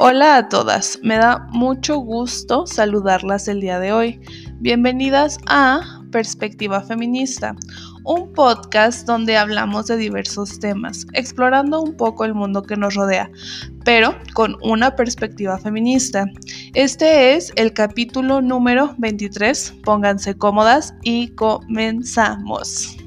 [0.00, 4.20] Hola a todas, me da mucho gusto saludarlas el día de hoy.
[4.60, 5.80] Bienvenidas a
[6.12, 7.56] Perspectiva Feminista,
[8.04, 13.28] un podcast donde hablamos de diversos temas, explorando un poco el mundo que nos rodea,
[13.84, 16.26] pero con una perspectiva feminista.
[16.74, 22.97] Este es el capítulo número 23, pónganse cómodas y comenzamos.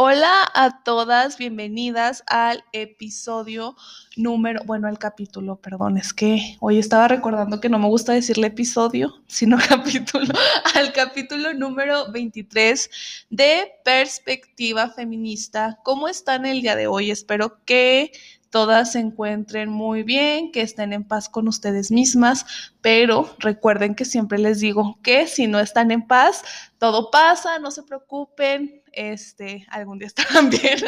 [0.00, 3.74] Hola a todas, bienvenidas al episodio
[4.16, 8.46] número, bueno, al capítulo, perdón, es que hoy estaba recordando que no me gusta decirle
[8.46, 10.32] episodio, sino capítulo,
[10.76, 12.90] al capítulo número 23
[13.30, 15.80] de Perspectiva Feminista.
[15.82, 17.10] ¿Cómo están el día de hoy?
[17.10, 18.12] Espero que
[18.50, 22.46] todas se encuentren muy bien, que estén en paz con ustedes mismas,
[22.80, 26.44] pero recuerden que siempre les digo que si no están en paz,
[26.78, 30.80] todo pasa, no se preocupen, este, algún día estarán bien.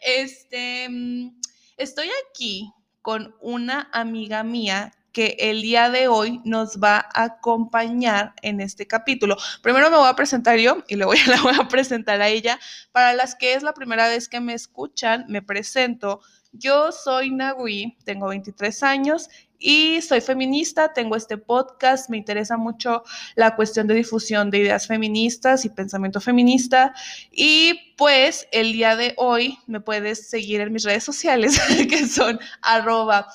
[0.00, 1.40] este, mm,
[1.76, 8.34] estoy aquí con una amiga mía que el día de hoy nos va a acompañar
[8.42, 9.36] en este capítulo.
[9.62, 12.58] Primero me voy a presentar yo y luego la voy a presentar a ella.
[12.92, 16.20] Para las que es la primera vez que me escuchan, me presento.
[16.52, 19.28] Yo soy Nagui, tengo 23 años
[19.62, 23.04] y soy feminista, tengo este podcast, me interesa mucho
[23.36, 26.92] la cuestión de difusión de ideas feministas y pensamiento feminista
[27.30, 32.40] y pues el día de hoy me puedes seguir en mis redes sociales que son
[32.60, 33.28] arroba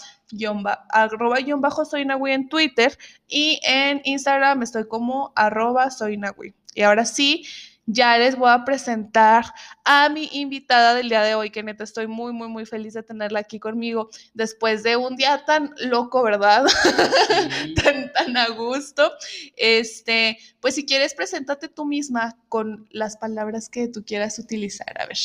[0.89, 1.83] arroba bajo
[2.27, 6.19] en Twitter y en Instagram estoy como arroba soy.
[6.75, 7.45] Y ahora sí,
[7.87, 9.45] ya les voy a presentar
[9.85, 13.01] a mi invitada del día de hoy, que neta estoy muy, muy, muy feliz de
[13.01, 16.65] tenerla aquí conmigo después de un día tan loco, ¿verdad?
[17.83, 19.09] tan, tan a gusto.
[19.55, 25.01] Este, pues si quieres, preséntate tú misma con las palabras que tú quieras utilizar.
[25.01, 25.17] A ver.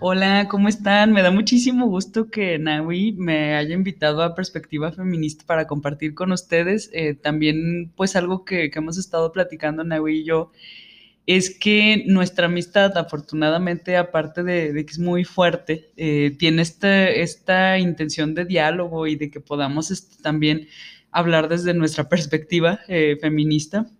[0.00, 1.12] Hola, ¿cómo están?
[1.12, 6.32] Me da muchísimo gusto que Nawi me haya invitado a Perspectiva Feminista para compartir con
[6.32, 6.88] ustedes.
[6.94, 10.52] Eh, también, pues, algo que, que hemos estado platicando Nawi y yo
[11.26, 18.34] es que nuestra amistad, afortunadamente, aparte de, que es muy fuerte, eh, tiene esta, intención
[18.34, 20.68] de diálogo y de que podamos este, también
[21.10, 23.90] hablar desde nuestra perspectiva eh, feminista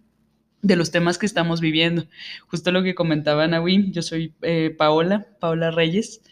[0.62, 2.06] de los temas que estamos viviendo.
[2.46, 6.22] Justo lo que comentaba Nawi, yo soy eh, Paola, Paola Reyes,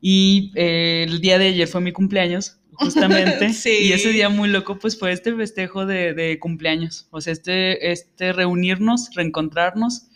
[0.00, 3.50] y el día de ayer fue mi cumpleaños, justamente.
[3.82, 7.06] Y ese día muy loco, pues fue este festejo de, de, cumpleaños.
[7.10, 10.09] O sea, este, este reunirnos, reencontrarnos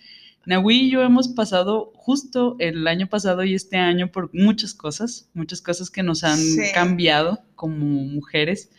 [0.47, 5.29] Nahui y yo hemos pasado justo el año pasado y este año por muchas cosas,
[5.35, 6.39] muchas cosas que nos han
[6.75, 8.71] cambiado como mujeres,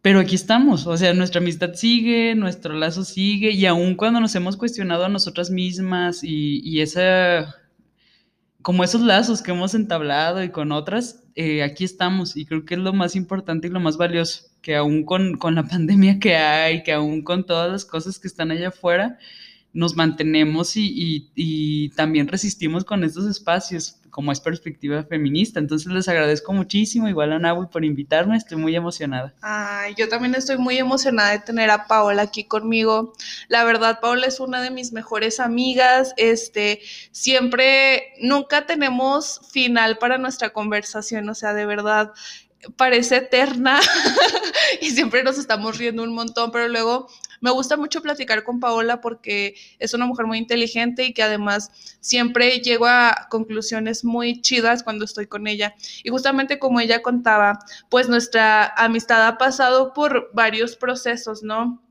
[0.00, 4.34] pero aquí estamos, o sea, nuestra amistad sigue, nuestro lazo sigue y aun cuando nos
[4.34, 7.54] hemos cuestionado a nosotras mismas y, y esa,
[8.62, 12.74] como esos lazos que hemos entablado y con otras, eh, aquí estamos y creo que
[12.74, 16.36] es lo más importante y lo más valioso, que aún con, con la pandemia que
[16.36, 19.18] hay, que aún con todas las cosas que están allá afuera,
[19.72, 25.60] nos mantenemos y, también resistimos con estos espacios, como es perspectiva feminista.
[25.60, 29.34] Entonces les agradezco muchísimo, igual a Nahui por invitarme, estoy muy emocionada.
[29.40, 33.12] Ay, yo también estoy muy emocionada de tener a Paola aquí conmigo.
[33.48, 36.80] La verdad, Paola es una de mis mejores amigas, este,
[37.12, 42.12] siempre, nunca tenemos final para nuestra conversación, o sea, de verdad,
[42.76, 43.80] parece eterna
[44.80, 47.08] y siempre nos estamos riendo un montón, pero luego
[47.40, 51.70] me gusta mucho platicar con Paola porque es una mujer muy inteligente y que además
[52.00, 55.74] siempre llego a conclusiones muy chidas cuando estoy con ella.
[56.02, 57.58] Y justamente como ella contaba,
[57.90, 61.82] pues nuestra amistad ha pasado por varios procesos, ¿no?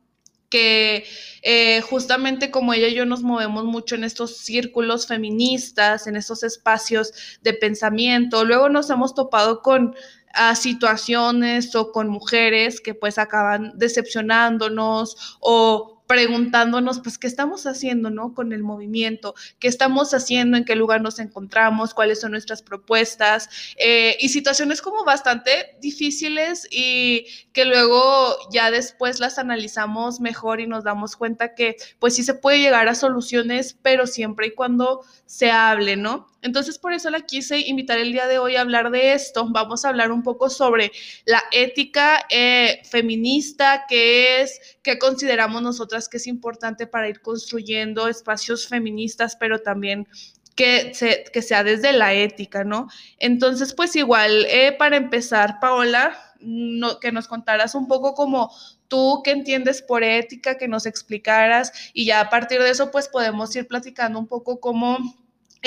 [0.50, 1.06] que
[1.42, 6.44] eh, justamente como ella y yo nos movemos mucho en estos círculos feministas, en estos
[6.44, 9.96] espacios de pensamiento, luego nos hemos topado con
[10.38, 18.10] a situaciones o con mujeres que pues acaban decepcionándonos o preguntándonos, pues, ¿qué estamos haciendo,
[18.10, 18.34] no?
[18.34, 20.58] Con el movimiento, ¿qué estamos haciendo?
[20.58, 21.94] ¿En qué lugar nos encontramos?
[21.94, 23.50] ¿Cuáles son nuestras propuestas?
[23.78, 30.68] Eh, y situaciones como bastante difíciles y que luego ya después las analizamos mejor y
[30.68, 35.04] nos damos cuenta que, pues, sí se puede llegar a soluciones, pero siempre y cuando
[35.26, 36.28] se hable, ¿no?
[36.42, 39.48] Entonces, por eso la quise invitar el día de hoy a hablar de esto.
[39.50, 40.92] Vamos a hablar un poco sobre
[41.26, 48.08] la ética eh, feminista, qué es, qué consideramos nosotras que es importante para ir construyendo
[48.08, 50.08] espacios feministas, pero también
[50.56, 50.92] que,
[51.32, 52.88] que sea desde la ética, ¿no?
[53.20, 56.18] Entonces, pues igual, eh, para empezar, Paola,
[57.02, 58.52] que nos contaras un poco como
[58.88, 63.08] tú qué entiendes por ética, que nos explicaras y ya a partir de eso, pues
[63.08, 64.98] podemos ir platicando un poco cómo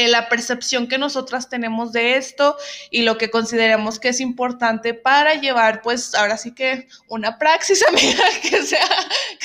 [0.08, 2.56] la percepción que nosotras tenemos de esto
[2.90, 7.84] y lo que consideramos que es importante para llevar, pues ahora sí que una praxis,
[7.88, 8.88] amiga, que sea,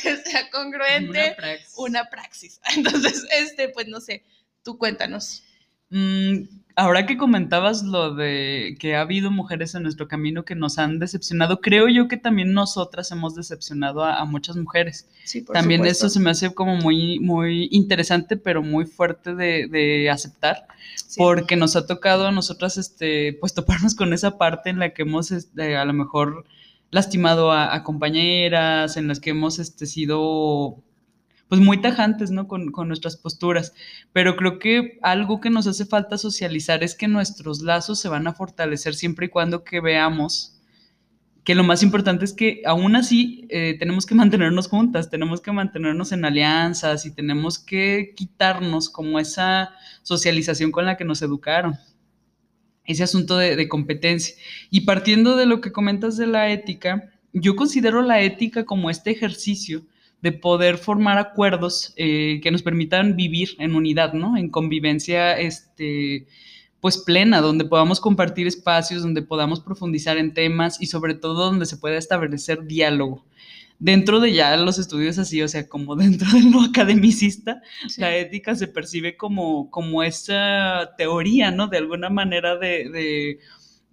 [0.01, 1.09] que sea congruente.
[1.09, 1.73] Una praxis.
[1.77, 2.61] Una praxis.
[2.75, 4.23] Entonces, este, pues no sé,
[4.63, 5.43] tú cuéntanos.
[5.89, 10.77] Mm, ahora que comentabas lo de que ha habido mujeres en nuestro camino que nos
[10.77, 15.07] han decepcionado, creo yo que también nosotras hemos decepcionado a, muchas mujeres.
[15.23, 20.09] Sí, por también eso se me hace como muy, muy interesante, pero muy fuerte de,
[20.11, 20.67] aceptar,
[21.17, 25.03] porque nos ha tocado a nosotras, este, pues toparnos con esa parte en la que
[25.03, 26.45] hemos, este, a lo mejor
[26.91, 30.83] lastimado a, a, compañeras, en las que hemos este, sido
[31.47, 32.47] pues muy tajantes, ¿no?
[32.47, 33.73] Con, nuestras posturas.
[34.13, 38.27] Pero creo que algo que nos hace falta socializar es que nuestros lazos se van
[38.27, 40.51] a fortalecer siempre y cuando que veamos
[41.43, 45.51] que lo más importante es que aún así eh, tenemos que mantenernos juntas, tenemos que
[45.51, 49.69] mantenernos en alianzas y tenemos que quitarnos como esa
[50.01, 51.77] socialización con la que nos educaron,
[52.83, 54.33] ese asunto de competencia.
[54.71, 59.11] Y partiendo de lo que comentas de la ética, yo considero la ética como este
[59.11, 59.85] ejercicio
[60.21, 64.37] de poder formar acuerdos eh, que nos permitan vivir en unidad, ¿no?
[64.37, 66.25] En convivencia, este,
[66.79, 71.65] pues plena, donde podamos compartir espacios, donde podamos profundizar en temas y sobre todo donde
[71.65, 73.25] se pueda establecer diálogo.
[73.77, 77.61] Dentro de ya los estudios así, o sea, como dentro de lo academicista,
[77.97, 81.67] la ética se percibe como, como esa teoría, ¿no?
[81.67, 83.39] De alguna manera de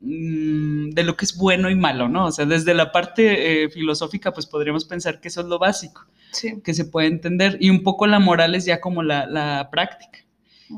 [0.04, 2.26] de lo que es bueno y malo, ¿no?
[2.26, 6.06] O sea, desde la parte eh, filosófica, pues podríamos pensar que eso es lo básico,
[6.64, 10.18] que se puede entender, y un poco la moral es ya como la, práctica.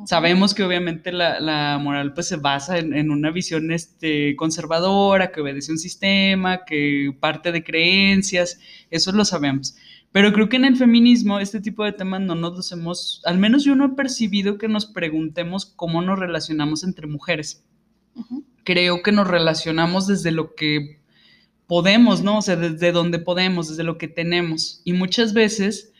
[0.06, 5.72] Sabemos que obviamente la, moral pues se basa en, una visión este, conservadora, que obedece
[5.72, 8.60] un sistema, que parte de creencias,
[8.90, 9.74] eso lo sabemos.
[10.12, 13.38] Pero creo que en el feminismo este tipo de temas no nos los hemos, al
[13.38, 17.64] menos yo no he percibido que nos preguntemos cómo nos relacionamos entre mujeres
[18.64, 21.00] creo que nos relacionamos desde lo que
[21.66, 22.38] podemos, ¿no?
[22.38, 24.80] O sea, desde donde podemos, desde lo que tenemos.
[24.84, 25.92] Y muchas veces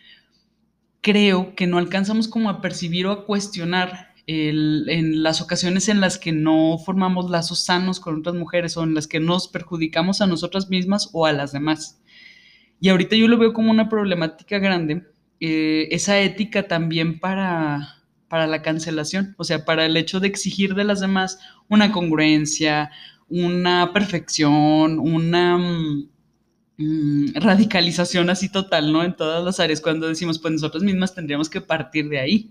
[1.00, 6.16] creo que no alcanzamos como a percibir o a cuestionar en las ocasiones en las
[6.16, 10.26] que no formamos lazos sanos con otras mujeres o en las que nos perjudicamos a
[10.26, 12.00] nosotras mismas o a las demás.
[12.80, 15.04] Y ahorita yo lo veo como una problemática grande,
[15.40, 17.93] eh, esa ética también para,
[18.34, 21.38] para la cancelación, o sea, para el hecho de exigir de las demás
[21.68, 22.90] una congruencia,
[23.28, 26.08] una perfección, una mm,
[26.78, 29.04] mm, radicalización así total, ¿no?
[29.04, 32.50] En todas las áreas, cuando decimos, pues nosotras mismas tendríamos que partir de ahí.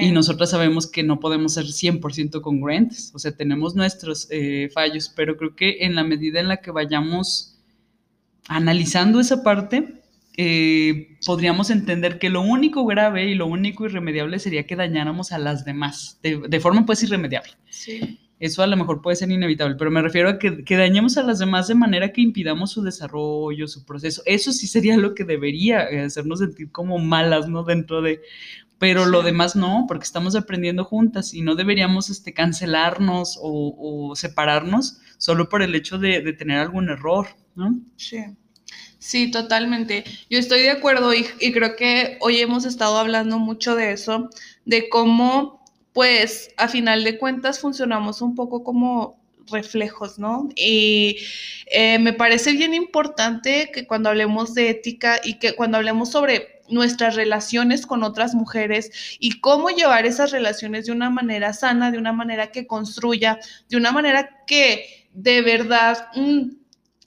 [0.00, 5.12] Y nosotras sabemos que no podemos ser 100% congruentes, o sea, tenemos nuestros eh, fallos,
[5.14, 7.58] pero creo que en la medida en la que vayamos
[8.48, 9.99] analizando esa parte,
[10.36, 15.38] eh, podríamos entender que lo único grave y lo único irremediable sería que dañáramos a
[15.38, 17.52] las demás, de, forma pues irremediable.
[17.68, 18.18] Sí.
[18.38, 21.22] Eso a lo mejor puede ser inevitable, pero me refiero a que, que, dañemos a
[21.22, 24.22] las demás de manera que impidamos su desarrollo, su proceso.
[24.24, 27.64] Eso sí sería lo que debería eh, hacernos sentir como malas, ¿no?
[27.64, 28.22] Dentro de...
[28.78, 35.02] Pero lo demás no, porque estamos aprendiendo juntas y no deberíamos este, cancelarnos o, separarnos
[35.18, 37.78] solo por el hecho de, de tener algún error, ¿no?
[37.96, 38.24] Sí.
[39.00, 40.04] Sí, totalmente.
[40.28, 44.28] Yo estoy de acuerdo y, creo que hoy hemos estado hablando mucho de eso,
[44.66, 45.64] de cómo,
[45.94, 49.18] pues, a final de cuentas funcionamos un poco como
[49.50, 50.50] reflejos, ¿no?
[50.54, 51.16] Y
[51.72, 56.60] eh, me parece bien importante que cuando hablemos de ética y que cuando hablemos sobre
[56.68, 61.98] nuestras relaciones con otras mujeres y cómo llevar esas relaciones de una manera sana, de
[61.98, 63.40] una manera que construya,
[63.70, 66.08] de una manera que de verdad...
[66.14, 66.59] Mm,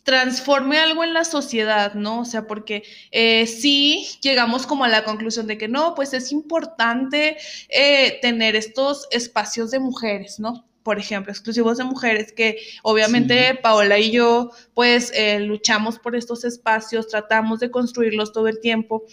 [0.04, 2.22] transforme algo en la sociedad, ¿no?
[2.22, 6.32] O sea, porque eh, sí llegamos como a la conclusión de que no, pues es
[6.32, 7.38] importante
[7.70, 10.66] eh, tener estos espacios de mujeres, ¿no?
[10.84, 16.44] Por ejemplo, exclusivos de mujeres, que obviamente Paola y yo, pues eh, luchamos por estos
[16.44, 19.04] espacios, tratamos de construirlos todo el tiempo,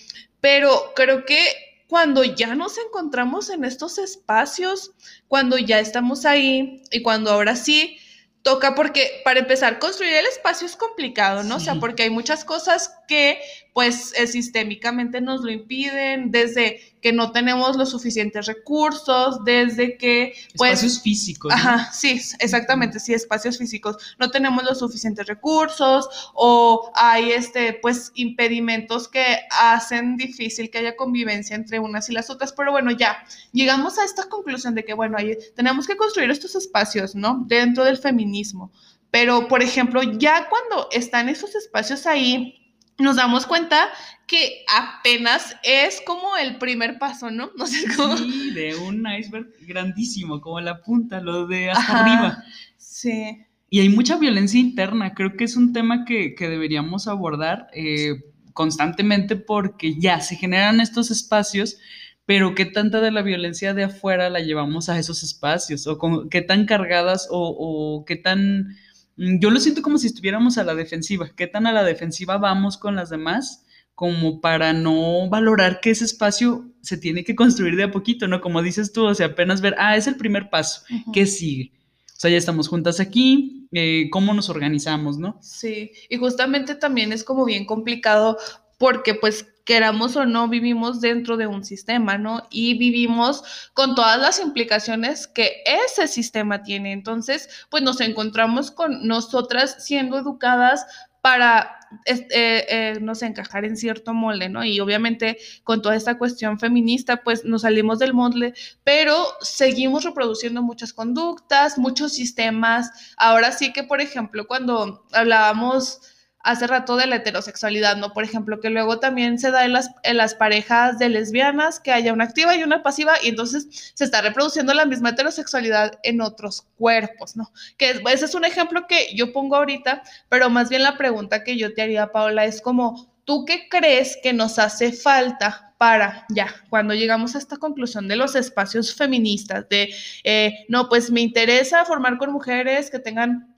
[0.41, 1.39] pero creo que
[1.87, 4.93] cuando ya nos encontramos en estos espacios,
[5.29, 7.99] cuando ya estamos ahí y cuando ahora sí
[8.43, 11.57] toca porque, para empezar, construir el espacio es complicado, ¿no?
[11.57, 13.41] O sea, porque hay muchas cosas que
[13.73, 20.35] pues eh, sistémicamente nos lo impiden, desde que no tenemos los suficientes recursos, desde que...
[20.57, 21.53] Pues, espacios físicos.
[21.53, 23.97] Ajá, sí, exactamente, sí, espacios físicos.
[24.19, 30.97] No tenemos los suficientes recursos o hay, este, pues, impedimentos que hacen difícil que haya
[30.97, 34.95] convivencia entre unas y las otras, pero bueno, ya, llegamos a esta conclusión de que,
[34.95, 37.45] bueno, ahí tenemos que construir estos espacios, ¿no?
[37.47, 38.73] Dentro del feminismo.
[39.11, 42.60] Pero, por ejemplo, ya cuando están esos espacios ahí,
[43.00, 43.88] nos damos cuenta
[44.26, 47.50] que apenas es como el primer paso, ¿no?
[47.57, 48.16] No sé cómo.
[48.16, 52.45] Sí, de un iceberg grandísimo, como la punta, lo de hasta arriba.
[52.76, 53.45] Sí.
[53.69, 58.21] Y hay mucha violencia interna, creo que es un tema que, deberíamos abordar eh,
[58.52, 61.78] constantemente porque ya se generan estos espacios,
[62.26, 66.42] pero qué tanta de la violencia de afuera la llevamos a esos espacios, o qué
[66.42, 68.76] tan cargadas o, o qué tan
[69.21, 71.31] yo lo siento como si estuviéramos a la defensiva.
[71.37, 73.67] ¿Qué tan a la defensiva vamos con las demás?
[73.95, 78.41] Como para no valorar que ese espacio se tiene que construir de a poquito, ¿no?
[78.41, 81.73] Como dices tú, o sea, apenas ver, ah, es el primer paso, ¿qué sigue?
[82.07, 85.39] O sea, ya estamos juntas aquí, eh, ¿cómo nos organizamos, no?
[85.43, 88.39] Sí, y justamente también es como bien complicado
[88.79, 92.43] porque pues queramos o no, vivimos dentro de un sistema, ¿no?
[92.50, 96.91] Y vivimos con todas las implicaciones que ese sistema tiene.
[96.91, 100.85] Entonces, pues nos encontramos con nosotras siendo educadas
[101.21, 104.65] para eh, eh, no sé, encajar en cierto molde, ¿no?
[104.65, 110.62] Y obviamente con toda esta cuestión feminista, pues nos salimos del molde, pero seguimos reproduciendo
[110.62, 113.15] muchas conductas, muchos sistemas.
[113.17, 116.00] Ahora sí que, por ejemplo, cuando hablábamos
[116.43, 118.13] hace rato de la heterosexualidad, ¿no?
[118.13, 121.93] Por ejemplo, que luego también se da en las, en las parejas de lesbianas que
[121.93, 126.21] haya una activa y una pasiva y entonces se está reproduciendo la misma heterosexualidad en
[126.21, 127.53] otros cuerpos, ¿no?
[127.77, 131.57] Que ese es un ejemplo que yo pongo ahorita, pero más bien la pregunta que
[131.57, 136.55] yo te haría, Paola, es como, ¿tú qué crees que nos hace falta para, ya,
[136.69, 139.89] cuando llegamos a esta conclusión de los espacios feministas, de,
[140.25, 143.50] eh, no, pues me interesa formar con mujeres que tengan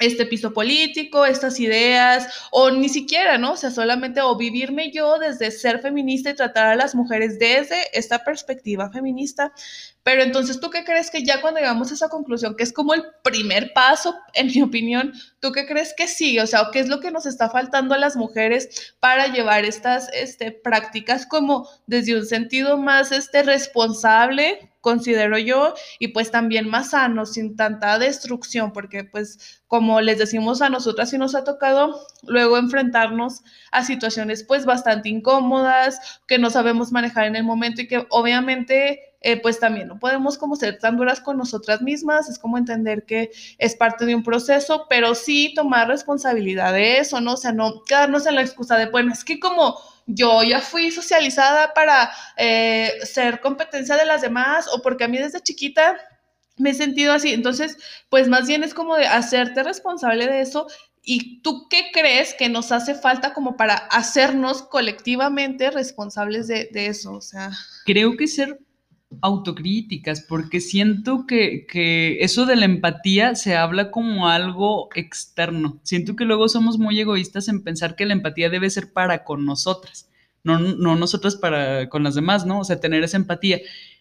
[0.00, 3.52] este piso político, estas ideas, o ni siquiera, ¿no?
[3.52, 7.76] O sea, solamente o vivirme yo desde ser feminista y tratar a las mujeres desde
[7.98, 9.52] esta perspectiva feminista.
[10.02, 12.94] Pero entonces, ¿tú qué crees que ya cuando llegamos a esa conclusión, que es como
[12.94, 16.40] el primer paso, en mi opinión, ¿tú qué crees que sigue?
[16.40, 20.08] O sea, ¿qué es lo que nos está faltando a las mujeres para llevar estas
[20.14, 26.90] este, prácticas como desde un sentido más este, responsable, considero yo, y pues también más
[26.90, 32.00] sano, sin tanta destrucción, porque pues como les decimos a nosotras, sí nos ha tocado
[32.26, 37.88] luego enfrentarnos a situaciones pues bastante incómodas, que no sabemos manejar en el momento y
[37.88, 42.38] que obviamente eh, pues también no podemos como ser tan duras con nosotras mismas, es
[42.38, 47.34] como entender que es parte de un proceso, pero sí tomar responsabilidad de eso, ¿no?
[47.34, 50.90] O sea, no quedarnos en la excusa de, bueno, es que como yo ya fui
[50.90, 55.96] socializada para eh, ser competencia de las demás o porque a mí desde chiquita
[56.56, 57.32] me he sentido así.
[57.32, 57.76] Entonces,
[58.08, 60.66] pues más bien es como de hacerte responsable de eso.
[61.02, 66.86] ¿Y tú qué crees que nos hace falta como para hacernos colectivamente responsables de, de
[66.86, 67.14] eso?
[67.14, 67.50] O sea.
[67.86, 68.60] Creo que ser
[69.20, 71.66] autocríticas, porque siento que,
[72.20, 75.80] eso de la empatía se habla como algo externo.
[75.82, 79.44] Siento que luego somos muy egoístas en pensar que la empatía debe ser para con
[79.44, 80.10] nosotras,
[80.44, 82.60] no, no nosotras para con las demás, ¿no?
[82.60, 83.60] O sea, tener esa empatía.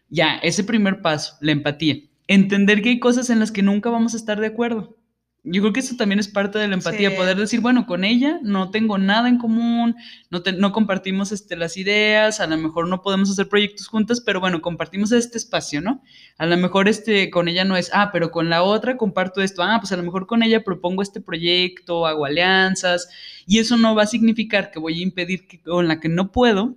[0.09, 1.97] Ya, ese primer paso, la empatía.
[2.27, 4.98] Entender que hay cosas en las que nunca vamos a estar de acuerdo.
[5.43, 8.39] Yo creo que eso también es parte de la empatía, poder decir, bueno, con ella
[8.43, 9.95] no tengo nada en común,
[10.29, 14.41] no, no compartimos este, las ideas, a lo mejor no podemos hacer proyectos juntas, pero
[14.41, 16.03] bueno, compartimos este espacio, ¿no?
[16.37, 19.63] A lo mejor este, con ella no es, ah, pero con la otra comparto esto,
[19.63, 23.09] ah, pues a lo mejor con ella propongo este proyecto, hago alianzas,
[23.47, 26.33] y eso no va a significar que voy a impedir que con la que no
[26.33, 26.75] puedo,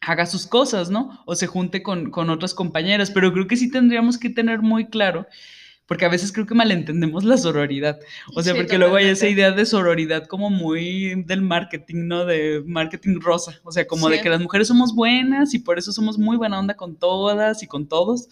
[0.00, 1.22] haga sus cosas, ¿no?
[1.24, 4.86] O se junte con, con otras compañeras, pero creo que sí tendríamos que tener muy
[4.86, 5.26] claro
[5.86, 7.98] porque a veces creo que malentendemos la sororidad.
[8.34, 12.24] O sea, porque luego hay esa idea de sororidad como muy del marketing, ¿no?
[12.24, 13.60] De marketing rosa.
[13.62, 16.58] O sea, como de que las mujeres somos buenas y por eso somos muy buena
[16.58, 18.28] onda con todas y con todos.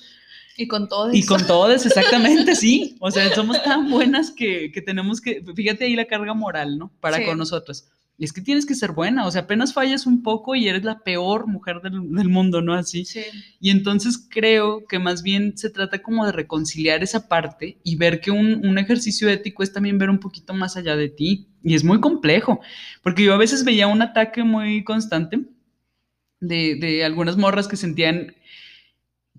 [0.57, 1.15] Y con todos.
[1.15, 2.97] Y con todos, exactamente, sí.
[3.01, 6.93] O sea, somos tan buenas que, que, tenemos que, fíjate ahí la carga moral, ¿no?
[7.01, 10.54] Para con nosotros es que tienes que ser buena, o sea, apenas fallas un poco
[10.54, 12.75] y eres la peor mujer del, mundo, ¿no?
[12.75, 13.04] Así.
[13.04, 13.23] Sí.
[13.61, 18.21] Y entonces creo que más bien se trata como de reconciliar esa parte y ver
[18.21, 21.49] que un, ejercicio ético es también ver un poquito más allá de ti.
[21.62, 22.61] Y es muy complejo,
[23.02, 25.40] porque yo a veces veía un ataque muy constante
[26.40, 28.35] de, de algunas morras que sentían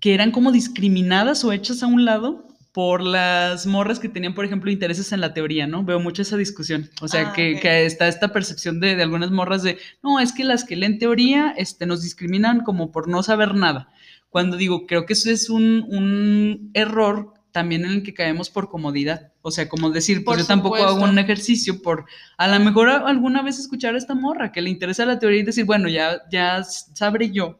[0.00, 2.45] que eran como discriminadas o hechas a un lado
[2.76, 5.82] por las morras que tenían, por ejemplo, intereses en la teoría, ¿no?
[5.82, 6.90] Veo mucho esa discusión.
[7.00, 10.62] O sea, ah, que, está esta percepción de, algunas morras de, no, es que las
[10.62, 13.88] que leen teoría este, nos discriminan como por no saber nada.
[14.28, 19.32] Cuando digo, creo que eso es un, error también en el que caemos por comodidad.
[19.40, 22.04] O sea, como decir, pues yo tampoco hago un ejercicio por
[22.36, 25.44] a lo mejor alguna vez escuchar a esta morra que le interesa la teoría y
[25.44, 27.58] decir, bueno, ya, ya sabré yo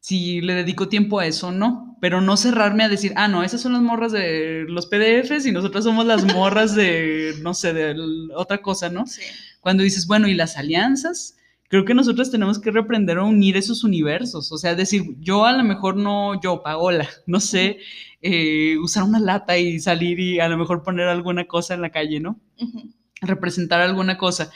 [0.00, 3.42] si le dedico tiempo a eso o no, pero no cerrarme a decir, ah, no,
[3.42, 7.72] esas son las morras de los PDFs y nosotras somos las morras de, no sé,
[7.72, 7.96] de
[8.34, 9.06] otra cosa, ¿no?
[9.06, 9.22] Sí.
[9.60, 11.38] Cuando dices, bueno, ¿y las alianzas?
[11.68, 14.50] creo que nosotros tenemos que reprender o unir esos universos.
[14.52, 17.78] O sea, decir, yo a lo mejor no, yo, Paola, no sé,
[18.22, 21.90] eh, usar una lata y salir y a lo mejor poner alguna cosa en la
[21.90, 22.40] calle, ¿no?
[23.20, 24.50] Representar alguna cosa.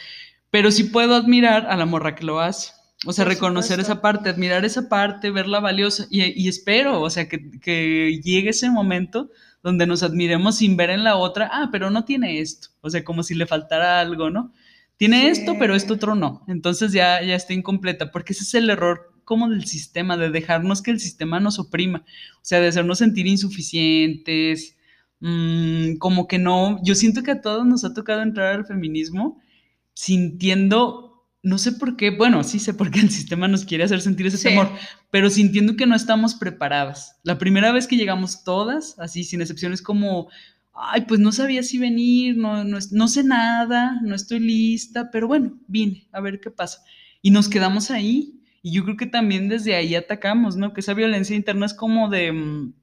[0.51, 2.73] Pero sí puedo admirar a la morra que lo hace.
[3.05, 6.07] O sea, reconocer esa parte, admirar esa parte, verla valiosa.
[6.11, 9.31] Y, espero, o sea, que, que, llegue ese momento
[9.63, 12.69] donde nos admiremos sin ver en la otra, ah, pero no tiene esto.
[12.81, 14.53] O sea, como si le faltara algo, ¿no?
[14.97, 16.45] Tiene esto, pero esto otro no.
[16.47, 20.83] Entonces ya, ya está incompleta, porque ese es el error como del sistema, de dejarnos
[20.83, 22.05] que el sistema nos oprima,
[22.37, 24.77] o sea, de hacernos sentir insuficientes,
[25.21, 29.41] mm, como que no, yo siento que a todos nos ha tocado entrar al feminismo
[29.95, 31.12] sintiendo,
[31.43, 34.27] no sé por qué, bueno, sí sé por qué el sistema nos quiere hacer sentir
[34.27, 34.71] ese temor,
[35.11, 37.19] pero sintiendo que no estamos preparadas.
[37.25, 40.29] La primera vez que llegamos todas, así sin excepciones, como
[40.75, 45.59] ay, pues no sabía si venir, no, no, sé nada, no estoy lista, pero bueno,
[45.67, 46.83] vine a ver qué pasa.
[47.21, 48.41] Y nos quedamos ahí.
[48.63, 50.73] Y yo creo que también desde ahí atacamos, ¿no?
[50.73, 52.75] Que esa violencia interna es como de mm,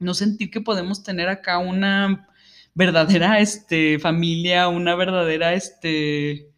[0.00, 2.28] no sentir que podemos tener acá una
[2.74, 6.50] verdadera este, familia, una verdadera, este,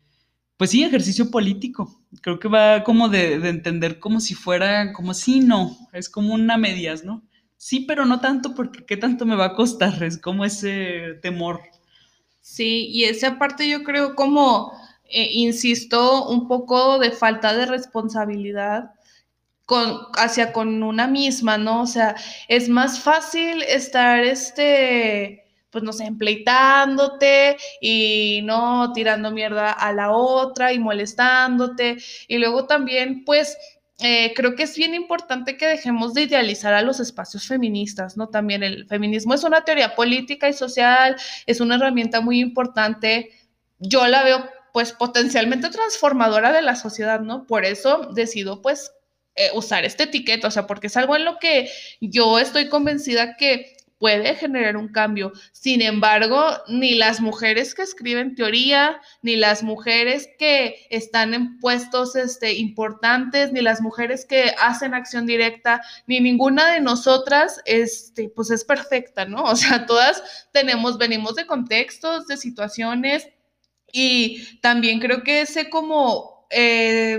[0.60, 2.00] pues sí, ejercicio político.
[2.20, 6.34] Creo que va como de, de entender como si fuera, como si no, es como
[6.34, 7.24] una medias, ¿no?
[7.60, 11.60] sí, pero no tanto porque qué tanto me va a costar, es como ese temor.
[12.40, 14.72] Sí, y esa parte yo creo como,
[15.04, 18.92] eh, insisto, un poco de falta de responsabilidad
[19.66, 21.82] con, hacia con una misma, ¿no?
[21.82, 22.16] O sea,
[22.48, 30.12] es más fácil estar, este, pues no sé, empleitándote y no tirando mierda a la
[30.12, 31.96] otra y molestándote.
[32.28, 33.56] Y luego también, pues,
[34.02, 38.28] eh, creo que es bien importante que dejemos de idealizar a los espacios feministas, ¿no?
[38.28, 43.30] También el feminismo es una teoría política y social, es una herramienta muy importante.
[43.78, 47.46] Yo la veo, pues, potencialmente transformadora de la sociedad, ¿no?
[47.46, 48.92] Por eso decido, pues,
[49.36, 53.36] eh, usar este etiqueta, o sea, porque es algo en lo que yo estoy convencida
[53.36, 55.30] que puede generar un cambio.
[55.52, 62.16] Sin embargo, ni las mujeres que escriben teoría, ni las mujeres que están en puestos
[62.16, 68.50] este, importantes, ni las mujeres que hacen acción directa, ni ninguna de nosotras, este, pues
[68.50, 69.44] es perfecta, ¿no?
[69.44, 73.28] O sea, todas tenemos, venimos de contextos, de situaciones,
[73.92, 77.18] y también creo que ese como eh,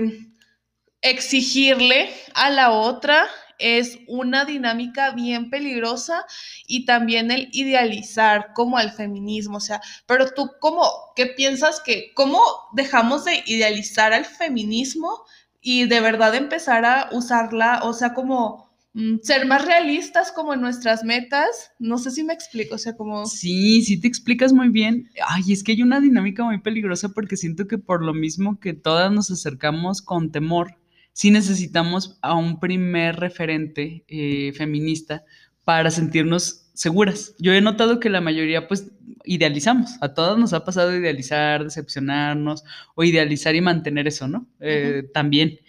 [1.00, 3.28] exigirle a la otra
[3.62, 6.24] es una dinámica bien peligrosa
[6.66, 10.82] y también el idealizar como al feminismo, o sea, pero tú cómo,
[11.16, 12.40] ¿qué piensas que, cómo
[12.72, 15.24] dejamos de idealizar al feminismo
[15.62, 20.60] y de verdad empezar a usarla, o sea, como mm, ser más realistas como en
[20.60, 21.70] nuestras metas.
[21.78, 23.26] No sé si me explico, o sea, como...
[23.26, 25.08] Sí, sí te explicas muy bien.
[25.24, 28.74] Ay, es que hay una dinámica muy peligrosa porque siento que por lo mismo que
[28.74, 30.81] todas nos acercamos con temor
[31.12, 35.24] sí necesitamos a un primer referente eh, feminista
[35.64, 37.34] para sentirnos seguras.
[37.38, 38.90] Yo he notado que la mayoría pues
[39.24, 44.46] idealizamos, a todas nos ha pasado idealizar, decepcionarnos o idealizar y mantener eso, ¿no?
[44.60, 45.60] Eh, también.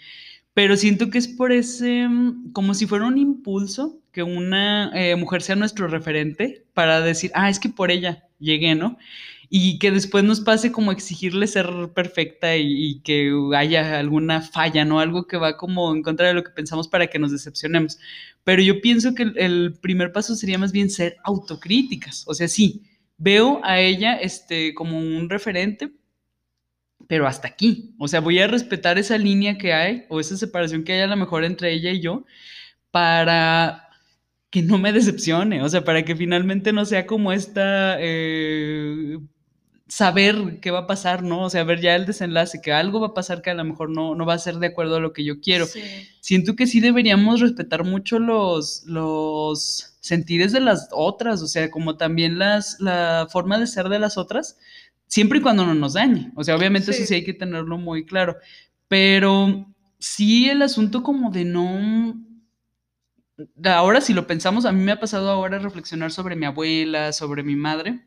[0.53, 5.15] Pero siento que es por ese, mm, como si fuera un impulso que una eh,
[5.15, 8.97] mujer sea nuestro referente para decir, ah, es que por ella llegué, ¿no?
[9.49, 14.99] Y que después nos pase como exigirle ser perfecta y, que haya alguna falla, ¿no?
[14.99, 17.99] Algo que va como en contra de lo que pensamos para que nos decepcionemos.
[18.43, 22.23] Pero yo pienso que el, primer paso sería más bien ser autocríticas.
[22.27, 22.84] O sea, sí,
[23.17, 25.91] veo a ella este, como un referente,
[27.08, 27.93] pero hasta aquí.
[27.99, 31.08] O sea, voy a respetar esa línea que hay o esa separación que hay a
[31.08, 32.25] lo mejor entre ella y yo
[32.91, 33.89] para
[34.49, 39.17] que no me decepcione, o sea, para que finalmente no sea como esta eh,
[39.88, 41.43] saber qué va a pasar, ¿no?
[41.43, 43.89] O sea, ver ya el desenlace, que algo va a pasar que a lo mejor
[43.89, 45.67] no, no va a ser de acuerdo a lo que yo quiero.
[46.22, 51.98] Siento que sí deberíamos respetar mucho los, los sentires de las otras, o sea, como
[51.98, 54.58] también las, la forma de ser de las otras,
[55.08, 56.32] siempre y cuando no nos dañe.
[56.36, 58.38] O sea, obviamente eso sí hay que tenerlo muy claro.
[58.88, 62.15] Pero sí el asunto como de no...
[63.65, 67.43] Ahora si lo pensamos, a mí me ha pasado ahora reflexionar sobre mi abuela, sobre
[67.43, 68.02] mi madre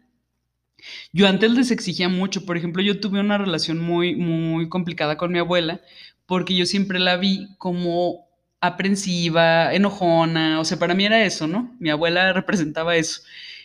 [1.13, 5.33] yo antes les exigía mucho, por ejemplo, yo tuve una relación muy, muy complicada con
[5.33, 5.81] mi abuela
[6.27, 8.27] porque yo siempre la vi como
[8.61, 11.75] aprensiva, enojona, o sea, para mí era eso, ¿no?
[11.79, 13.23] Mi abuela representaba eso.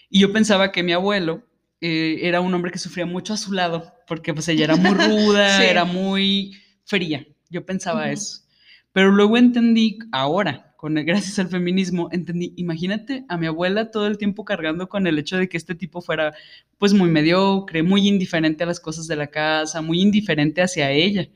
[0.10, 1.44] Y yo pensaba que mi abuelo
[1.80, 4.94] eh, era un hombre que sufría mucho a su lado, porque pues ella era muy
[4.94, 8.42] ruda, era muy fría, yo pensaba eso.
[8.94, 14.46] Pero luego entendí, ahora, gracias al feminismo, entendí, imagínate a mi abuela todo el tiempo
[14.46, 16.34] cargando con el hecho de que este tipo fuera
[16.78, 21.30] pues muy mediocre, muy indiferente a las cosas de la casa, muy indiferente hacia ella.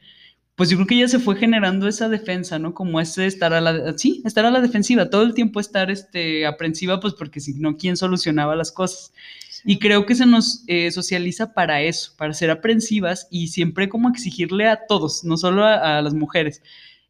[0.56, 2.74] pues yo creo que ya se fue generando esa defensa, ¿no?
[2.74, 6.46] Como ese estar a la, sí, estar a la defensiva, todo el tiempo estar este,
[6.46, 9.14] aprensiva, pues porque si no, ¿quién solucionaba las cosas?
[9.66, 14.10] Y creo que se nos eh, socializa para eso, para ser aprensivas y siempre como
[14.10, 16.62] exigirle a todos, no solo a, a las mujeres,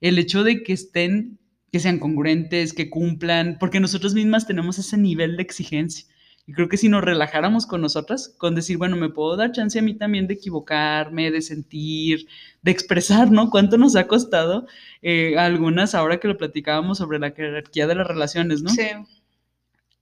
[0.02, 1.38] el hecho de que estén,
[1.76, 6.06] que sean congruentes, que cumplan, porque nosotros mismas tenemos ese nivel de exigencia.
[6.48, 9.78] Y creo que si nos relajáramos con nosotras, con decir, bueno, me puedo dar chance
[9.78, 12.30] a mí también de equivocarme, de sentir,
[12.62, 13.50] de expresar, ¿no?
[13.50, 14.68] ¿Cuánto nos ha costado
[15.02, 18.70] eh, algunas, ahora que lo platicábamos sobre la jerarquía de las relaciones, ¿no?
[18.70, 18.88] Sí.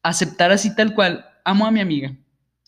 [0.04, 2.16] Aceptar así tal cual, amo a mi amiga.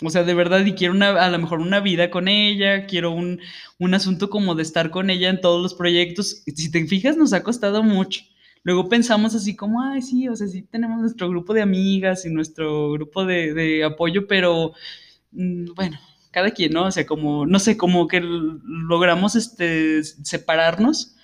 [0.02, 3.12] O sea, de verdad, y quiero una, a lo mejor una vida con ella, quiero
[3.12, 3.40] un,
[3.78, 6.42] un asunto como de estar con ella en todos los proyectos.
[6.48, 8.24] Si te fijas, nos ha costado mucho
[8.66, 12.32] luego pensamos así como, ay, sí, o sea, sí tenemos nuestro grupo de amigas y
[12.32, 14.74] nuestro grupo de, apoyo, pero
[15.32, 16.00] mm, bueno,
[16.32, 16.88] cada quien, ¿no?
[16.88, 21.16] O sea, como, no sé, como que logramos este, separarnos.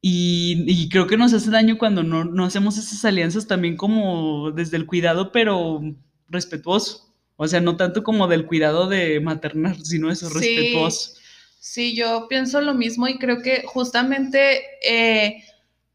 [0.00, 4.78] Y, creo que nos hace daño cuando no, no, hacemos esas alianzas también como desde
[4.78, 5.82] el cuidado, pero
[6.28, 7.14] respetuoso.
[7.36, 11.12] O sea, no tanto como del cuidado de maternar, sino eso, respetuoso.
[11.60, 15.44] Sí, yo pienso lo mismo y creo que justamente eh,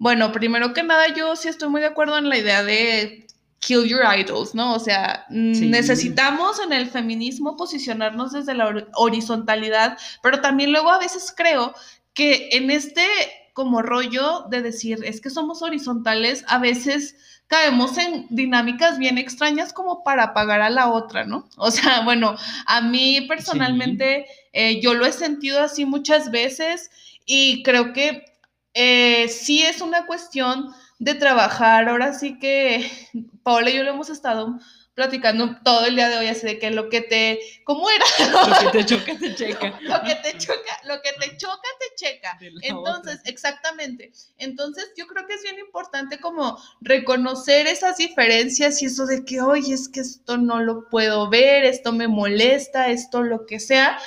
[0.04, 3.26] bueno, primero que nada, yo sí estoy muy de acuerdo en la idea de
[3.60, 4.74] kill your idols, ¿no?
[4.74, 11.34] O sea, necesitamos en el feminismo posicionarnos desde la horizontalidad, pero también luego a veces
[11.34, 11.74] creo
[12.14, 13.06] que en este
[13.54, 17.16] como rollo de decir, es que somos horizontales, a veces
[17.48, 21.48] caemos en dinámicas bien extrañas como para pagar a la otra, ¿no?
[21.56, 22.36] O sea, bueno,
[22.66, 26.92] a mí personalmente eh, yo lo he sentido así muchas veces
[27.26, 28.33] y creo que
[28.74, 31.90] eh, sí es una cuestión de trabajar.
[31.90, 32.90] Ahora sí que
[33.44, 34.58] Paola y yo lo hemos estado
[34.94, 38.06] platicando todo el día de hoy, así de que lo que te, ¿cómo era?
[38.32, 39.80] Lo que te choca, te checa.
[39.82, 42.38] lo que te choca, lo que te choca, te checa.
[42.62, 44.12] Entonces, exactamente.
[44.38, 49.42] Entonces, yo creo que es bien importante como reconocer esas diferencias y eso de que,
[49.42, 53.98] oye, es que esto no lo puedo ver, esto me molesta, esto lo que sea.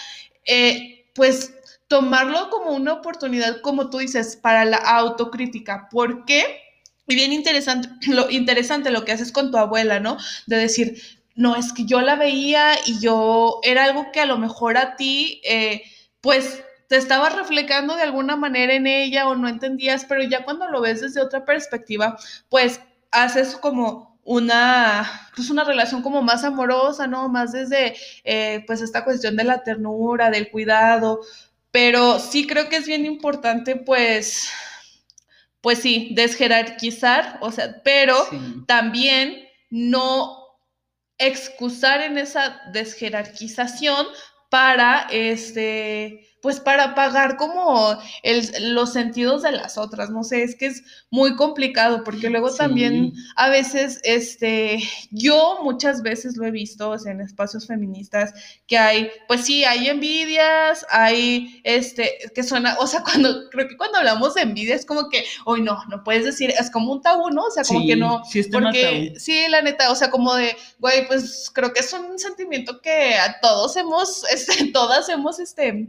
[0.45, 1.56] Eh, pues
[1.89, 5.89] tomarlo como una oportunidad, como tú dices, para la autocrítica.
[5.91, 6.61] ¿Por qué?
[7.07, 10.17] Y bien interesante lo, interesante lo que haces con tu abuela, ¿no?
[10.47, 11.01] De decir,
[11.35, 14.97] no, es que yo la veía y yo era algo que a lo mejor a
[14.97, 15.83] ti, eh,
[16.21, 20.69] pues te estabas reflejando de alguna manera en ella o no entendías, pero ya cuando
[20.69, 22.17] lo ves desde otra perspectiva,
[22.49, 27.29] pues haces como una, pues una relación como más amorosa, ¿no?
[27.29, 27.95] Más desde,
[28.25, 31.21] eh, pues esta cuestión de la ternura, del cuidado,
[31.77, 34.51] pero sí creo que es bien importante, pues,
[35.61, 38.17] pues sí, desjerarquizar, o sea, pero
[38.67, 40.39] también no
[41.19, 44.07] excusar en esa desjerarquización
[44.49, 47.99] para este pues para pagar como
[48.61, 53.15] los sentidos de las otras, no sé, es que es muy complicado porque luego también
[53.37, 54.79] a veces, este,
[55.11, 58.33] yo muchas veces lo he visto en espacios feministas
[58.67, 63.77] que hay, pues sí, hay envidias, hay, este, que suena, o sea, cuando, creo que
[63.77, 67.03] cuando hablamos de envidia es como que, hoy no, no puedes decir, es como un
[67.03, 67.45] tabú, ¿no?
[67.45, 71.07] O sea, como que no, sí, porque, sí, la neta, o sea, como de, güey,
[71.07, 75.89] pues creo que es un sentimiento que a todos hemos, este, todas hemos, este,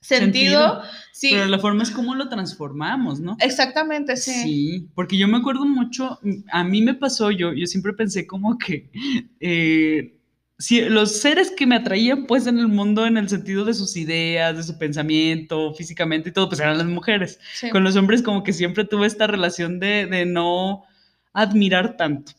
[0.00, 0.82] sentido,
[1.12, 1.30] sí.
[1.32, 3.36] Pero la forma es cómo lo transformamos, ¿no?
[3.40, 4.32] Exactamente, sí.
[4.42, 6.18] Sí, porque yo me acuerdo mucho,
[6.50, 8.90] a mí me pasó, yo, yo siempre pensé como que
[9.40, 10.18] eh,
[10.58, 13.96] si los seres que me atraían pues en el mundo en el sentido de sus
[13.96, 17.38] ideas, de su pensamiento, físicamente y todo, pues eran las mujeres.
[17.70, 20.84] Con los hombres como que siempre tuve esta relación de, no
[21.32, 22.32] admirar tanto.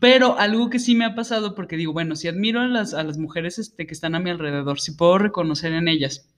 [0.00, 3.04] Pero algo que sí me ha pasado, porque digo, bueno, si admiro a las, a
[3.04, 6.28] las mujeres este, que están a mi alrededor, si puedo reconocer en ellas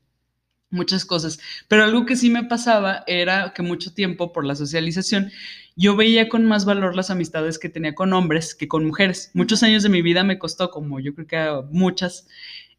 [0.71, 1.39] muchas cosas.
[1.69, 5.31] Pero algo que sí me pasaba era que mucho tiempo por la socialización
[5.77, 9.31] yo veía con más valor las amistades que tenía con hombres que con mujeres.
[9.33, 12.27] Muchos años de mi vida me costó, como yo creo que a muchas,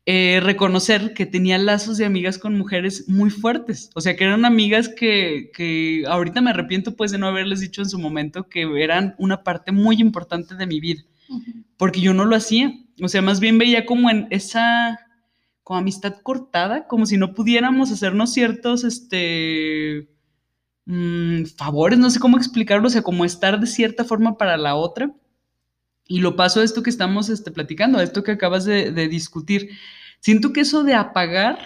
[0.05, 3.89] eh, reconocer que tenía lazos de amigas con mujeres muy fuertes.
[3.95, 7.81] O sea, que eran amigas que, que ahorita me arrepiento pues de no haberles dicho
[7.81, 11.03] en su momento que eran una parte muy importante de mi vida.
[11.77, 12.73] Porque yo no lo hacía.
[13.01, 14.99] O sea, más bien veía como en esa
[15.69, 20.09] como amistad cortada, como si no pudiéramos hacernos ciertos, este,
[20.85, 24.73] mm, favores, no sé cómo explicarlo, o sea, como estar de cierta forma para la
[24.73, 25.13] otra.
[26.07, 29.69] Y lo paso a esto que estamos este, platicando, a esto que acabas de, discutir.
[30.21, 31.59] Siento que eso de apagar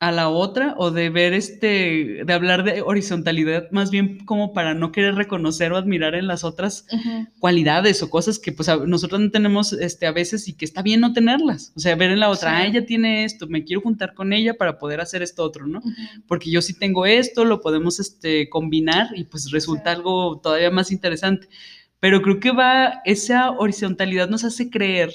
[0.00, 4.74] a la otra o de ver este, de hablar de horizontalidad más bien como para
[4.74, 6.86] no querer reconocer o admirar en las otras
[7.38, 11.00] cualidades o cosas que pues nosotros no tenemos este, a veces y que está bien
[11.00, 11.72] no tenerlas.
[11.76, 14.54] O sea, ver en la otra, ah, ella tiene esto, me quiero juntar con ella
[14.54, 15.80] para poder hacer esto otro, ¿no?
[16.26, 20.90] Porque yo sí tengo esto, lo podemos este, combinar y pues resulta algo todavía más
[20.90, 21.48] interesante.
[22.00, 25.14] Pero creo que va, esa horizontalidad nos hace creer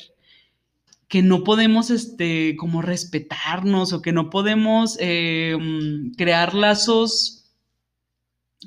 [1.10, 7.40] que no podemos, este, como respetarnos o que no podemos eh, mm, crear lazos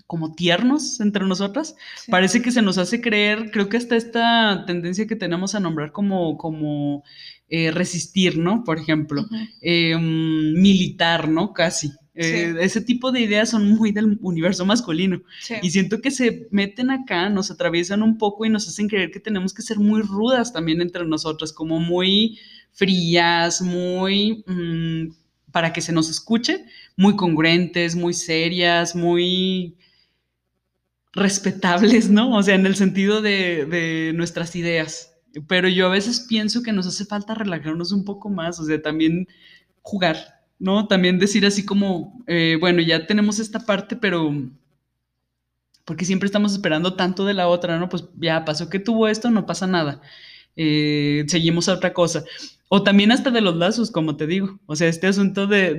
[0.07, 1.77] como tiernos entre nosotras.
[2.09, 5.93] Parece que se nos hace creer, creo que hasta esta tendencia que tenemos a nombrar
[5.93, 7.05] como, como
[7.49, 8.65] eh, resistir, ¿no?
[8.65, 9.25] Por ejemplo,
[9.61, 11.53] eh, mm, militar, ¿no?
[11.53, 11.93] Casi.
[12.15, 15.23] Eh, ese tipo de ideas son muy del universo masculino.
[15.63, 19.21] Y siento que se meten acá, nos atraviesan un poco y nos hacen creer que
[19.21, 22.39] tenemos que ser muy rudas también entre nosotras, como muy
[22.73, 25.15] frías, muy, mm,
[25.53, 26.65] para que se nos escuche,
[26.97, 29.77] muy congruentes, muy serias, muy
[31.13, 32.37] respetables, ¿no?
[32.37, 35.15] O sea, en el sentido de, de nuestras ideas.
[35.49, 38.83] Pero yo a veces pienso que nos hace falta relajarnos un poco más, o sea,
[38.83, 39.29] también
[39.81, 40.87] jugar, ¿no?
[40.87, 44.33] También decir así como, eh, bueno, ya tenemos esta parte, pero
[45.85, 47.89] porque siempre estamos esperando tanto de la otra, ¿no?
[47.89, 50.01] Pues ya pasó que tuvo esto, no pasa nada.
[50.55, 52.23] Eh, seguimos a otra cosa.
[52.69, 54.61] O también hasta de los lazos, como te digo.
[54.67, 55.75] O sea, este asunto de,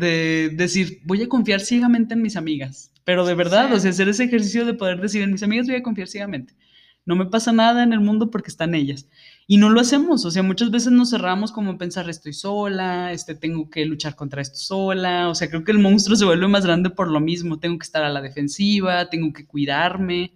[0.54, 2.92] decir, voy a confiar ciegamente en mis amigas.
[3.06, 5.78] Pero de verdad, o sea, hacer ese ejercicio de poder decir, en mis amigas voy
[5.78, 6.56] a confiar ciegamente.
[7.06, 9.08] No me pasa nada en el mundo porque están ellas.
[9.46, 13.36] Y no lo hacemos, o sea, muchas veces nos cerramos como pensar, estoy sola, este,
[13.36, 16.66] tengo que luchar contra esto sola, o sea, creo que el monstruo se vuelve más
[16.66, 20.34] grande por lo mismo, tengo que estar a la defensiva, tengo que cuidarme.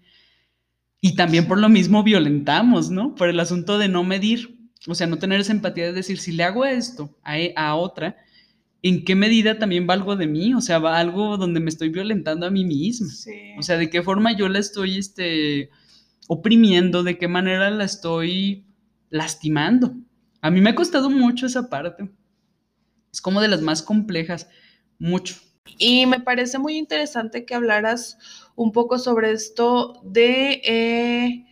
[1.00, 3.16] Y también por lo mismo violentamos, ¿no?
[3.16, 6.34] Por el asunto de no medir, o sea, no tener esa empatía de decir, si
[6.34, 8.18] le hago esto a, e, a otra,
[8.82, 10.54] ¿en qué medida también va algo de mí?
[10.54, 13.08] O sea, va algo donde me estoy violentando a mí misma.
[13.58, 15.70] O sea, de qué forma yo la estoy, este,
[16.28, 18.66] oprimiendo, de qué manera la estoy
[19.10, 19.94] lastimando.
[20.42, 22.10] A mí me ha costado mucho esa parte.
[23.12, 24.48] Es como de las más complejas,
[25.00, 25.36] mucho.
[25.78, 28.18] Y me parece muy interesante que hablaras
[28.56, 30.62] un poco sobre esto de...
[30.66, 31.44] Eh,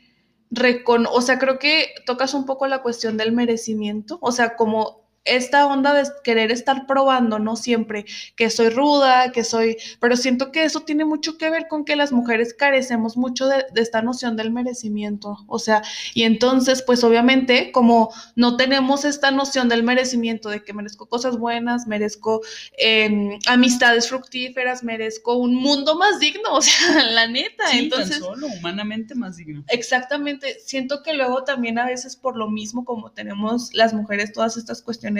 [1.12, 5.66] o sea, creo que tocas un poco la cuestión del merecimiento, o sea, como esta
[5.66, 7.56] onda de querer estar probando, ¿no?
[7.56, 11.84] Siempre que soy ruda, que soy, pero siento que eso tiene mucho que ver con
[11.84, 15.82] que las mujeres carecemos mucho de, esta noción del merecimiento, o sea,
[16.14, 21.38] y entonces, pues obviamente, como no tenemos esta noción del merecimiento, de que merezco cosas
[21.38, 22.42] buenas, merezco
[22.78, 28.20] em, amistades fructíferas, merezco un mundo más digno, o sea, la neta, sí, entonces...
[28.20, 29.64] Tan solo, humanamente más digno.
[29.70, 34.58] Exactamente, siento que luego también a veces por lo mismo, como tenemos las mujeres todas
[34.58, 35.15] estas cuestiones,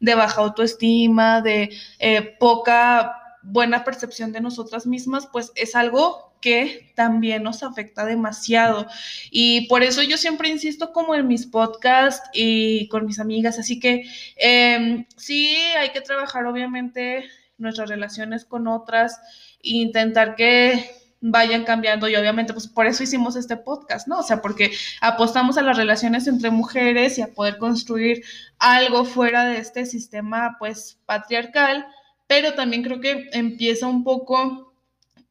[0.00, 6.92] de baja autoestima, de eh, poca buena percepción de nosotras mismas, pues es algo que
[6.94, 8.86] también nos afecta demasiado.
[9.30, 13.58] Y por eso yo siempre insisto como en mis podcasts y con mis amigas.
[13.58, 14.04] Así que
[14.36, 17.24] em, sí, hay que trabajar obviamente
[17.56, 19.18] nuestras relaciones con otras
[19.62, 20.90] e intentar que
[21.26, 24.18] vayan cambiando y obviamente pues por eso hicimos este podcast, ¿no?
[24.18, 28.22] O sea, porque apostamos a las relaciones entre mujeres y a poder construir
[28.58, 31.86] algo fuera de este sistema pues patriarcal,
[32.26, 34.63] pero también creo que empieza un poco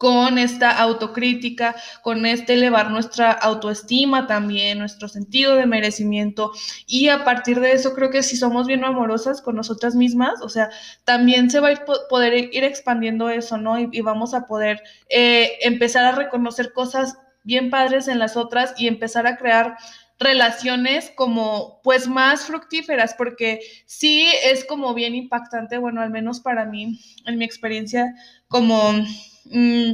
[0.03, 6.51] con esta autocrítica, con este elevar nuestra autoestima también, nuestro sentido de merecimiento.
[6.85, 10.49] Y a partir de eso creo que si somos bien amorosas con nosotras mismas, o
[10.49, 10.69] sea,
[11.05, 13.79] también se va a poder ir expandiendo eso, ¿no?
[13.79, 18.89] Y, vamos a poder eh, empezar a reconocer cosas bien padres en las otras y
[18.89, 19.77] empezar a crear
[20.19, 26.65] relaciones como pues más fructíferas, porque sí es como bien impactante, bueno, al menos para
[26.65, 28.13] mí, en mi experiencia,
[28.49, 29.01] como
[29.45, 29.93] Mm,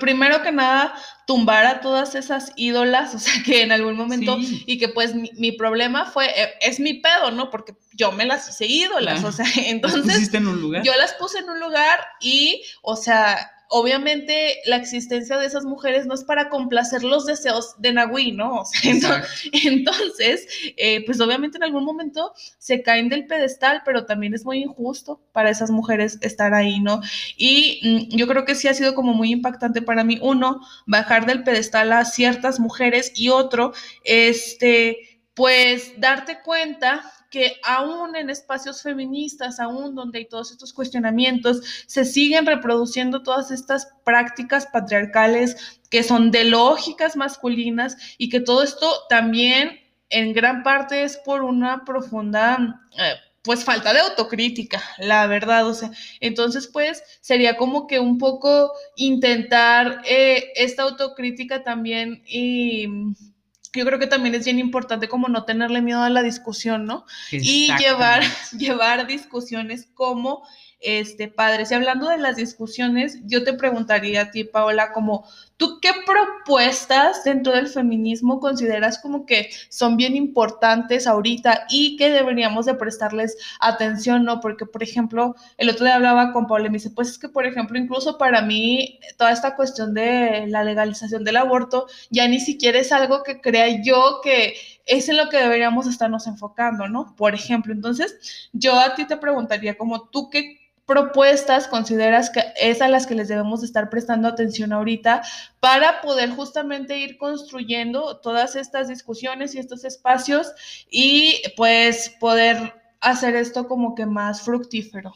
[0.00, 0.94] primero que nada,
[1.26, 5.52] tumbar a todas esas ídolas, o sea, que en algún momento, y que pues mi,
[5.52, 7.50] problema fue, eh, es mi pedo, ¿no?
[7.50, 10.30] Porque yo me las hice ídolas, o sea, entonces...
[10.84, 16.06] Yo las puse en un lugar y, o sea, obviamente la existencia de esas mujeres
[16.06, 18.64] no es para complacer los deseos de Nahui, ¿no?
[19.64, 24.58] entonces, eh, pues obviamente en algún momento se caen del pedestal, pero también es muy
[24.58, 27.00] injusto para esas mujeres estar ahí, ¿no?
[27.36, 31.26] Y mm, yo creo que sí ha sido como muy impactante para mí, uno, bajar
[31.26, 33.72] del pedestal a ciertas mujeres y otro,
[34.04, 41.62] este, pues darte cuenta que aún en espacios feministas, aún donde hay todos estos cuestionamientos,
[41.86, 48.62] se siguen reproduciendo todas estas prácticas patriarcales que son de lógicas masculinas y que todo
[48.62, 52.80] esto también en gran parte es por una profunda...
[52.98, 53.14] Eh,
[53.46, 58.72] pues falta de autocrítica, la verdad, o sea, entonces pues sería como que un poco
[58.96, 62.88] intentar eh, esta autocrítica también y
[63.76, 67.04] yo creo que también es bien importante como no tenerle miedo a la discusión, ¿no?
[67.30, 68.22] Y llevar,
[68.58, 70.42] llevar discusiones como
[70.86, 71.70] este, padres.
[71.70, 77.24] Y hablando de las discusiones, yo te preguntaría a ti, Paola, como ¿Tú qué propuestas
[77.24, 83.38] dentro del feminismo consideras como que son bien importantes ahorita y que deberíamos de prestarles
[83.58, 84.40] atención, ¿no?
[84.40, 87.30] Porque, por ejemplo, el otro día hablaba con Paula y me dice, pues es que,
[87.30, 92.38] por ejemplo, incluso para mí toda esta cuestión de la legalización del aborto ya ni
[92.38, 97.14] siquiera es algo que crea yo que es en lo que deberíamos estarnos enfocando, ¿no?
[97.16, 102.80] Por ejemplo, entonces yo a ti te preguntaría como tú qué propuestas consideras que es
[102.80, 105.22] a las que les debemos estar prestando atención ahorita
[105.58, 110.52] para poder justamente ir construyendo todas estas discusiones y estos espacios
[110.88, 115.12] y pues poder hacer esto como que más fructífero?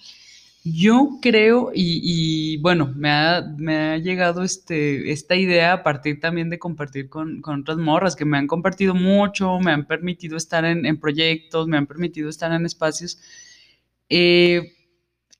[0.62, 6.50] Yo creo, y, bueno, me ha, me ha, llegado este, esta idea a partir también
[6.50, 10.66] de compartir con, con, otras morras que me han compartido mucho, me han permitido estar
[10.66, 13.18] en, proyectos, me han permitido estar en espacios.
[14.10, 14.74] Eh,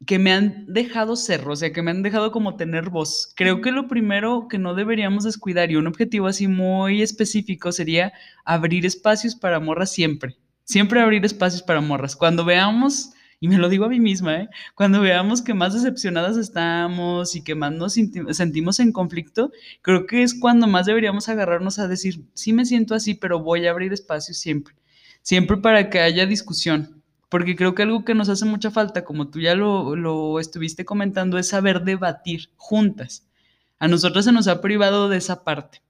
[0.07, 3.33] que me han dejado ser, o sea, que me han dejado como tener voz.
[3.37, 8.13] Creo que lo primero que no deberíamos descuidar y un objetivo así muy específico sería
[8.45, 10.37] abrir espacios para morras siempre.
[10.65, 12.17] Siempre abrir espacios para morras.
[12.17, 14.49] Cuando veamos, y me lo digo a mí misma, ¿eh?
[14.75, 17.95] cuando veamos que más decepcionadas estamos y que más nos
[18.31, 19.51] sentimos en conflicto,
[19.83, 23.67] creo que es cuando más deberíamos agarrarnos a decir, sí me siento así, pero voy
[23.67, 24.75] a abrir espacios siempre.
[25.23, 27.00] Siempre para que haya discusión,
[27.31, 31.39] porque creo que algo que nos hace mucha falta, como tú ya lo, estuviste comentando,
[31.39, 33.27] es saber debatir juntas.
[33.79, 35.81] A nosotros se nos ha privado de esa parte.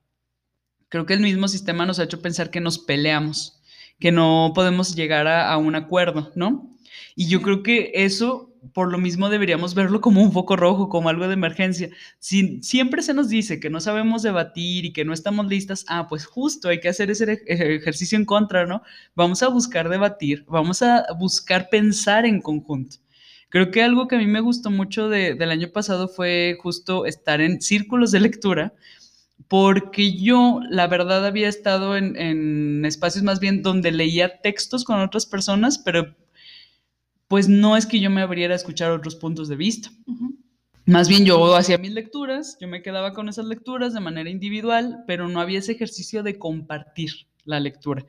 [0.91, 3.59] Creo que el mismo sistema nos ha hecho pensar que nos peleamos,
[3.99, 6.77] que no podemos llegar a, a un acuerdo, ¿no?
[7.17, 11.09] Y yo creo que eso por lo mismo deberíamos verlo como un foco rojo, como
[11.09, 11.91] algo de emergencia.
[12.19, 16.07] Si siempre se nos dice que no sabemos debatir y que no estamos listas, ah,
[16.09, 18.83] pues justo hay que hacer ese ejercicio en contra, ¿no?
[19.15, 22.97] Vamos a buscar debatir, vamos a buscar pensar en conjunto.
[23.49, 27.41] Creo que algo que a mí me gustó mucho del año pasado fue justo estar
[27.41, 28.75] en círculos de lectura,
[29.49, 35.01] porque yo, la verdad, había estado en, en espacios más bien donde leía textos con
[35.01, 36.15] otras personas, pero
[37.31, 39.89] pues no es que yo me abriera a escuchar otros puntos de vista.
[40.85, 45.05] Más bien yo hacía mis lecturas, yo me quedaba con esas lecturas de manera individual,
[45.07, 47.13] pero no había ese ejercicio de compartir
[47.45, 48.05] la lectura.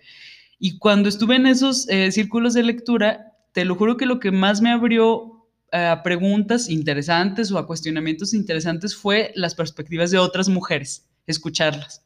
[0.58, 4.32] Y cuando estuve en esos eh, círculos de lectura, te lo juro que lo que
[4.32, 10.50] más me abrió a preguntas interesantes o a cuestionamientos interesantes fue las perspectivas de otras
[10.50, 12.04] mujeres, escucharlas.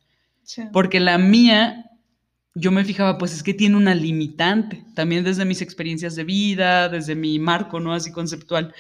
[0.74, 1.85] Porque la mía
[2.56, 6.88] yo me fijaba, pues es que tiene una limitante, también desde mis experiencias de vida,
[6.88, 7.94] desde mi marco, ¿no?
[7.94, 8.74] Así conceptual.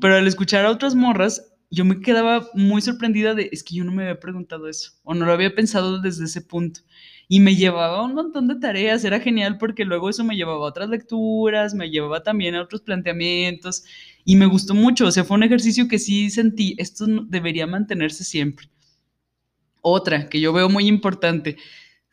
[0.00, 3.84] Pero al escuchar a otras morras, yo me quedaba muy sorprendida de, es que yo
[3.84, 6.80] no me había preguntado eso, o no lo había pensado desde ese punto.
[7.28, 10.68] Y me llevaba un montón de tareas, era genial porque luego eso me llevaba a
[10.68, 13.84] otras lecturas, me llevaba también a otros planteamientos,
[14.24, 18.24] y me gustó mucho, o sea, fue un ejercicio que sí sentí, esto debería mantenerse
[18.24, 18.68] siempre.
[19.82, 21.56] Otra que yo veo muy importante,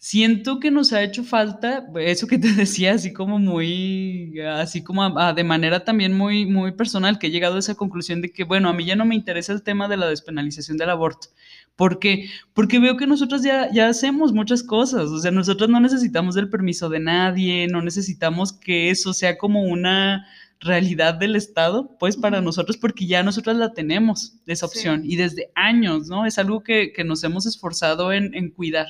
[0.02, 5.10] Siento que nos ha hecho falta eso que te decía, así como muy, así como
[5.34, 8.70] de manera también muy, muy personal, que he llegado a esa conclusión de que, bueno,
[8.70, 11.28] a mí ya no me interesa el tema de la despenalización del aborto.
[11.76, 12.30] ¿Por qué?
[12.54, 16.50] Porque veo que nosotros ya, ya hacemos muchas cosas, o sea, nosotros no necesitamos el
[16.50, 20.26] permiso de nadie, no necesitamos que eso sea como una
[20.62, 25.52] realidad del Estado, pues para nosotros, porque ya nosotros la tenemos, esa opción, y desde
[25.56, 26.26] años, ¿no?
[26.26, 28.88] Es algo que, que nos hemos esforzado en, en cuidar.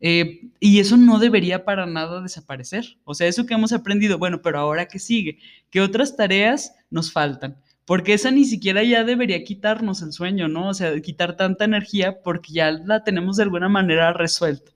[0.00, 2.98] Eh, y eso no debería para nada desaparecer.
[3.04, 5.38] O sea, eso que hemos aprendido, bueno, pero ahora qué sigue,
[5.70, 7.56] ¿qué otras tareas nos faltan?
[7.84, 10.68] Porque esa ni siquiera ya debería quitarnos el sueño, ¿no?
[10.70, 14.72] O sea, quitar tanta energía porque ya la tenemos de alguna manera resuelta.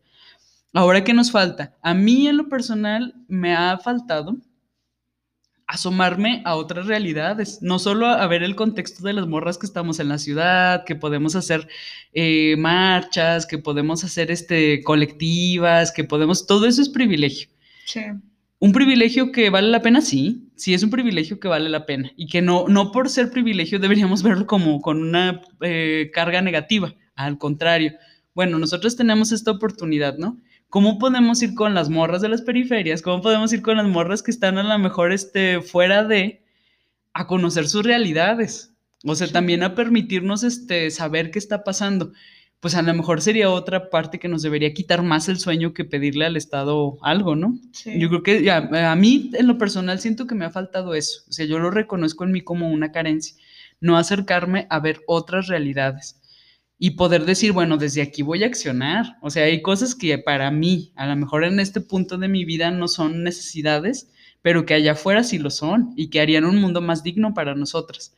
[0.73, 1.77] Ahora, ¿qué nos falta?
[1.83, 4.37] A mí en lo personal me ha faltado
[5.71, 10.01] asomarme a otras realidades, no solo a, ver el contexto de las morras que estamos
[10.01, 11.69] en la ciudad, que podemos hacer
[12.13, 17.49] eh, marchas, que podemos hacer este, colectivas, que podemos, todo eso es privilegio.
[17.85, 18.01] Sí.
[18.59, 22.11] Un privilegio que vale la pena, sí, sí es un privilegio que vale la pena
[22.17, 26.95] y que no, no por ser privilegio deberíamos verlo como con una eh, carga negativa,
[27.15, 27.95] al contrario.
[28.35, 30.37] Bueno, nosotros tenemos esta oportunidad, ¿no?
[30.71, 33.03] ¿Cómo podemos ir con las morras de las periferias?
[33.03, 36.45] ¿Cómo podemos ir con las morras que están a lo mejor este, fuera de
[37.13, 38.73] a conocer sus realidades?
[39.05, 42.13] O sea, también a permitirnos este, saber qué está pasando.
[42.61, 45.85] pues a lo mejor sería otra parte que nos debería quitar más el sueño que
[45.85, 47.59] pedirle al Estado algo, ¿no?
[47.85, 48.59] Yo creo que ya,
[48.93, 51.71] a mí en lo personal siento que me ha faltado eso, o sea, yo lo
[51.71, 53.35] reconozco en mí como una carencia,
[53.81, 56.20] no acercarme a ver otras realidades
[56.83, 60.51] y poder decir, bueno, desde aquí voy a accionar, o sea, hay cosas que para
[60.51, 64.11] mí, a lo mejor en este punto de mi vida no son necesidades,
[64.41, 67.55] pero que allá afuera sí lo son y que harían un mundo más digno para
[67.55, 68.17] nosotras.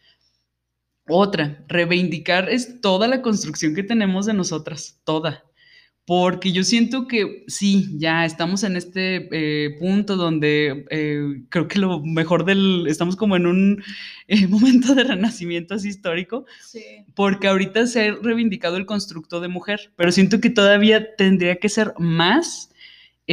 [1.09, 5.43] Otra, reivindicar es toda la construcción que tenemos de nosotras, toda.
[6.05, 11.79] Porque yo siento que sí, ya estamos en este eh, punto donde eh, creo que
[11.79, 13.85] lo mejor del, estamos como en un
[14.27, 16.83] eh, momento de renacimiento así histórico, sí.
[17.15, 21.69] porque ahorita se ha reivindicado el constructo de mujer, pero siento que todavía tendría que
[21.69, 22.71] ser más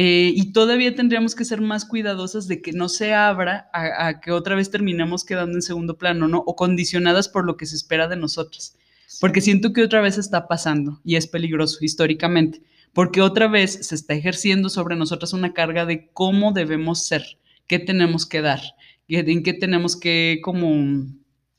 [0.02, 4.54] y todavía tendríamos que ser más cuidadosas de que no se abra a, que otra
[4.54, 6.38] vez terminemos quedando en segundo plano, ¿no?
[6.46, 8.78] O condicionadas por lo que se espera de nosotras.
[9.18, 13.94] Porque siento que otra vez está pasando y es peligroso históricamente, porque otra vez se
[13.94, 18.60] está ejerciendo sobre nosotras una carga de cómo debemos ser, qué tenemos que dar,
[19.08, 21.06] en qué tenemos que como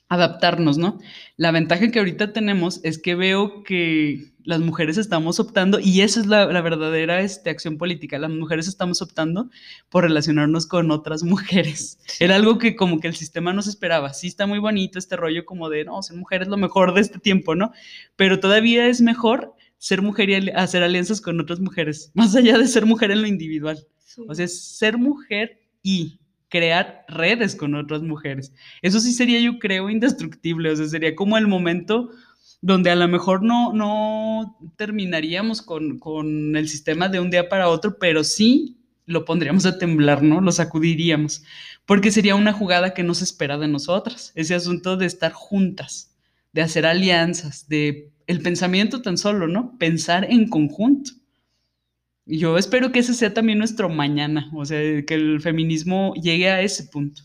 [0.08, 1.00] adaptarnos, ¿no?
[1.38, 6.20] La ventaja que ahorita tenemos es que veo que las mujeres estamos optando, y esa
[6.20, 9.50] es la, verdadera este, acción política, las mujeres estamos optando
[9.90, 12.00] por relacionarnos con otras mujeres.
[12.20, 14.14] Era algo que como que el sistema nos esperaba.
[14.14, 17.02] Sí está muy bonito este rollo como de, no, ser mujer es lo mejor de
[17.02, 17.72] este tiempo, ¿no?
[18.16, 22.68] Pero todavía es mejor ser mujer y hacer alianzas con otras mujeres, más allá de
[22.68, 23.86] ser mujer en lo individual.
[24.28, 26.20] O sea, ser mujer y
[26.50, 28.54] crear redes con otras mujeres.
[28.82, 32.12] Eso sí sería, yo creo, indestructible, o sea, sería como el momento
[32.62, 37.70] donde a lo mejor no, no terminaríamos con, con el sistema de un día para
[37.70, 40.42] otro, pero sí lo pondríamos a temblar, ¿no?
[40.42, 41.44] Lo sacudiríamos,
[41.86, 46.16] porque sería una jugada que no se espera de nosotras, ese asunto de estar juntas,
[46.54, 49.78] de hacer alianzas, de el pensamiento tan solo, ¿no?
[49.78, 51.12] Pensar en conjunto.
[52.26, 56.62] Yo espero que ese sea también nuestro mañana, o sea, que el feminismo llegue a
[56.62, 57.24] ese punto.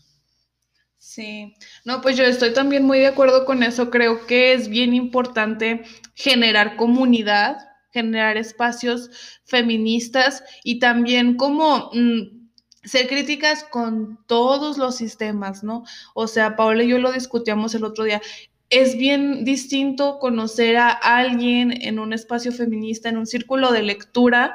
[1.17, 3.89] Sí, no, pues yo estoy también muy de acuerdo con eso.
[3.89, 5.81] Creo que es bien importante
[6.13, 7.57] generar comunidad,
[7.89, 9.09] generar espacios
[9.43, 12.49] feministas y también como mm,
[12.83, 15.85] ser críticas con todos los sistemas, ¿no?
[16.13, 18.21] O sea, Paola y yo lo discutíamos el otro día.
[18.69, 24.53] Es bien distinto conocer a alguien en un espacio feminista, en un círculo de lectura,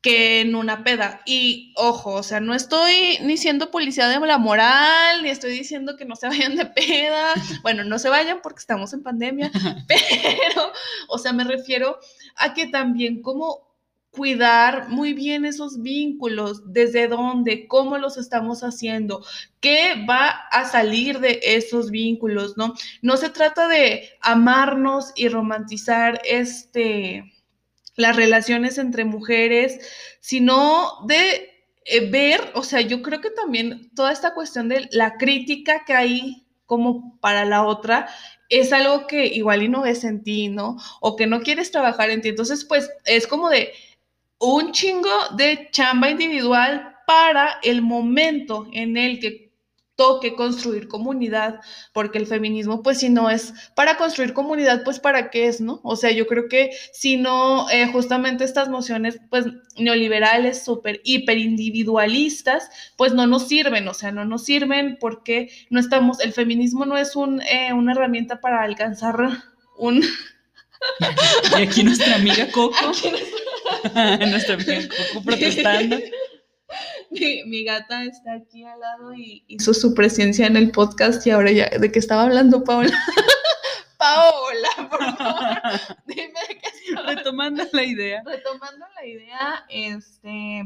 [0.00, 1.20] que en una peda.
[1.26, 5.96] Y ojo, o sea, no estoy ni siendo policía de la moral, ni estoy diciendo
[5.96, 7.34] que no se vayan de peda.
[7.62, 9.50] Bueno, no se vayan porque estamos en pandemia,
[9.88, 10.72] pero,
[11.08, 11.98] o sea, me refiero
[12.36, 13.70] a que también como
[14.10, 19.24] cuidar muy bien esos vínculos, desde dónde, cómo los estamos haciendo,
[19.60, 22.74] qué va a salir de esos vínculos, ¿no?
[23.02, 27.32] No se trata de amarnos y romantizar este
[27.96, 29.80] las relaciones entre mujeres,
[30.20, 31.50] sino de
[31.84, 35.94] eh, ver, o sea, yo creo que también toda esta cuestión de la crítica que
[35.94, 38.08] hay como para la otra
[38.48, 40.76] es algo que igual y no ves en ti, ¿no?
[41.00, 42.28] O que no quieres trabajar en ti.
[42.28, 43.72] Entonces, pues es como de
[44.38, 49.49] un chingo de chamba individual para el momento en el que
[50.00, 51.60] toque construir comunidad,
[51.92, 55.78] porque el feminismo, pues si no es para construir comunidad, pues para qué es, ¿no?
[55.84, 59.44] O sea, yo creo que si no, eh, justamente estas nociones, pues
[59.76, 65.78] neoliberales, súper, hiper individualistas, pues no nos sirven, o sea, no nos sirven porque no
[65.78, 69.18] estamos, el feminismo no es un, eh, una herramienta para alcanzar
[69.76, 70.02] un...
[71.58, 72.74] Y aquí nuestra amiga Coco,
[74.30, 75.98] nuestra amiga Coco protestando.
[77.10, 81.50] Mi, gata está aquí al lado y hizo su presencia en el podcast y ahora
[81.50, 82.90] ya, ¿de qué estaba hablando Paola?
[83.98, 86.70] Paola, por favor, dime de qué
[87.06, 88.22] Retomando la idea.
[88.24, 90.64] Retomando la idea, este,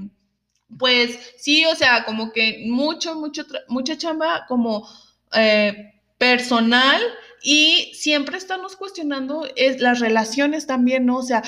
[0.78, 4.88] pues sí, o sea, como que mucho, mucho, mucha chamba como
[5.34, 7.02] eh, personal
[7.42, 11.18] y siempre estamos cuestionando es, las relaciones también, ¿no?
[11.18, 11.42] O sea,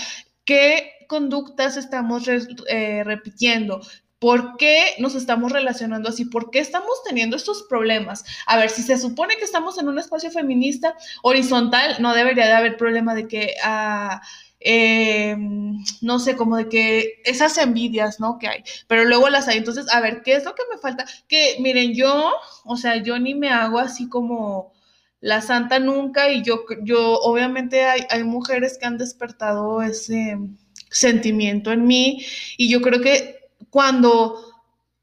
[0.44, 3.80] qué conductas estamos eh, repitiendo,
[4.19, 6.25] ¿Por qué nos estamos relacionando así?
[6.25, 8.25] ¿Por qué estamos teniendo estos problemas?
[8.47, 12.55] A ver, si se supone que estamos en un espacio feminista horizontal, no debería de
[12.55, 14.23] haber problema de que, ah,
[14.61, 18.39] em, no sé, como de que esas envidias, ¿no?
[18.39, 19.59] Que hay, pero luego las hay.
[19.59, 21.05] Entonces, a ver, ¿qué es lo que me falta?
[21.29, 22.33] Que miren, yo,
[22.64, 24.73] o sea, yo ni me hago así como
[25.21, 30.39] la santa nunca y yo, yo, obviamente hay, hay mujeres que han despertado ese
[30.91, 32.25] sentimiento en mí
[32.57, 34.57] y yo creo que cuando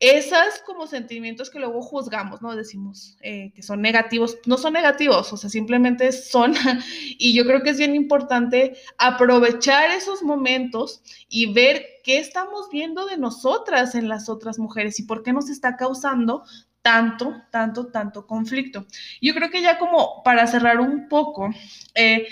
[0.04, 2.56] esas como sentimientos que luego juzgamos, ¿no?
[2.58, 6.54] Decimos eh, que son negativos, no son negativos, o sea, simplemente son,
[7.18, 13.06] y yo creo que es bien importante aprovechar esos momentos y ver qué estamos viendo
[13.06, 16.44] de nosotras en las otras mujeres y por qué nos está causando
[16.82, 18.86] tanto, tanto, tanto conflicto.
[19.22, 21.50] Yo creo que ya como para cerrar un poco,
[21.96, 22.28] eh,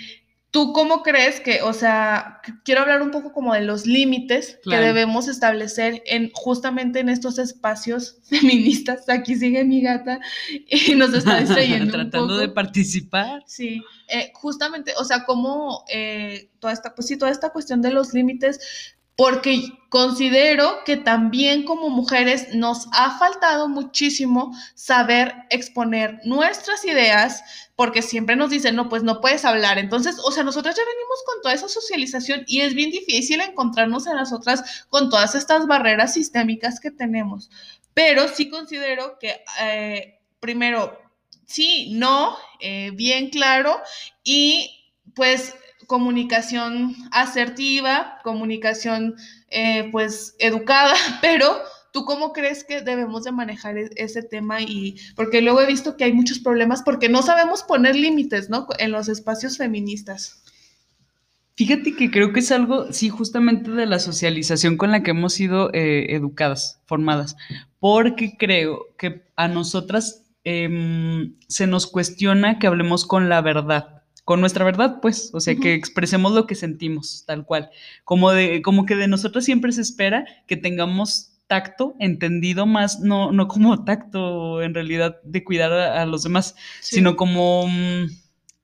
[0.52, 4.76] ¿Tú cómo crees que, o sea, quiero hablar un poco como de los límites que
[4.76, 9.08] debemos establecer en justamente en estos espacios feministas?
[9.08, 10.20] Aquí sigue mi gata
[10.68, 11.93] y nos está distrayendo.
[11.93, 13.43] Tratando de participar.
[13.47, 17.91] Sí, eh, justamente, o sea, cómo eh, toda esta, pues sí, toda esta cuestión de
[17.91, 26.86] los límites porque considero que también como mujeres nos ha faltado muchísimo saber exponer nuestras
[26.86, 27.43] ideas,
[27.76, 29.78] porque siempre nos dicen, no, pues no puedes hablar.
[29.78, 34.07] Entonces, o sea, nosotros ya venimos con toda esa socialización y es bien difícil encontrarnos
[34.07, 37.49] en las otras con todas estas barreras sistémicas que tenemos.
[37.93, 40.97] Pero sí considero que, eh, primero,
[41.45, 43.82] sí, no, eh, bien claro
[44.24, 45.53] y pues
[45.92, 49.16] comunicación asertiva, comunicación
[49.50, 51.46] eh, pues educada, pero
[51.92, 54.62] ¿tú cómo crees que debemos de manejar e-, ese tema?
[54.62, 58.68] Y porque luego he visto que hay muchos problemas porque no sabemos poner límites, ¿no?
[58.80, 60.42] En los espacios feministas.
[61.56, 65.34] Fíjate que creo que es algo, sí, justamente de la socialización con la que hemos
[65.34, 67.36] sido eh, educadas, formadas,
[67.82, 74.39] porque creo que a nosotras em, se nos cuestiona que hablemos con la verdad con
[74.39, 77.69] nuestra verdad, pues, o sea, que expresemos lo que sentimos, tal cual.
[78.03, 83.32] Como, de, como que de nosotros siempre se espera que tengamos tacto, entendido más, no,
[83.32, 87.67] no como tacto en realidad de cuidar a, los demás, sino como,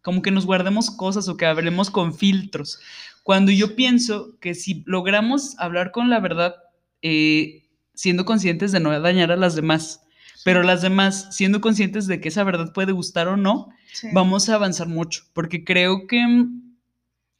[0.01, 2.79] como que nos guardemos cosas o que hablemos con filtros.
[3.23, 6.55] Cuando yo pienso que si logramos hablar con la verdad,
[7.01, 10.06] eh, siendo conscientes de no dañar a las demás,
[10.47, 13.67] pero las demás, siendo conscientes de que esa verdad puede gustar o no,
[14.13, 16.77] vamos a avanzar mucho, porque creo que mm,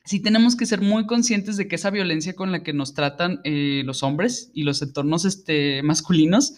[0.03, 3.39] sí tenemos que ser muy conscientes de que esa violencia con la que nos tratan
[3.45, 6.55] eh, los hombres y los entornos este, masculinos,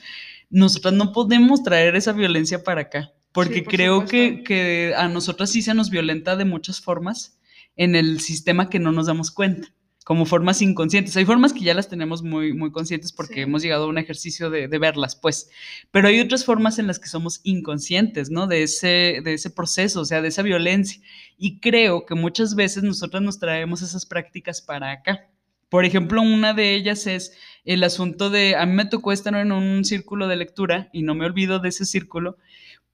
[0.49, 5.61] nosotras no podemos traer esa violencia para acá, porque creo que, que a nosotras sí
[5.61, 7.37] se nos violenta de muchas formas
[7.75, 9.67] en el sistema que no nos damos cuenta
[10.09, 11.15] como formas inconscientes.
[11.17, 14.49] Hay formas que ya las tenemos muy, muy conscientes porque hemos llegado a un ejercicio
[14.49, 15.51] de, verlas, pues,
[15.91, 18.47] pero hay otras formas en las que somos inconscientes, ¿no?
[18.47, 20.99] De ese, de ese proceso, o sea, de esa violencia.
[21.37, 25.29] Y creo que muchas veces nosotros nos traemos esas prácticas para acá.
[25.69, 29.51] Por ejemplo, una de ellas es el asunto de, a mí me tocó estar en
[29.51, 32.37] un círculo de lectura y no me olvido de ese círculo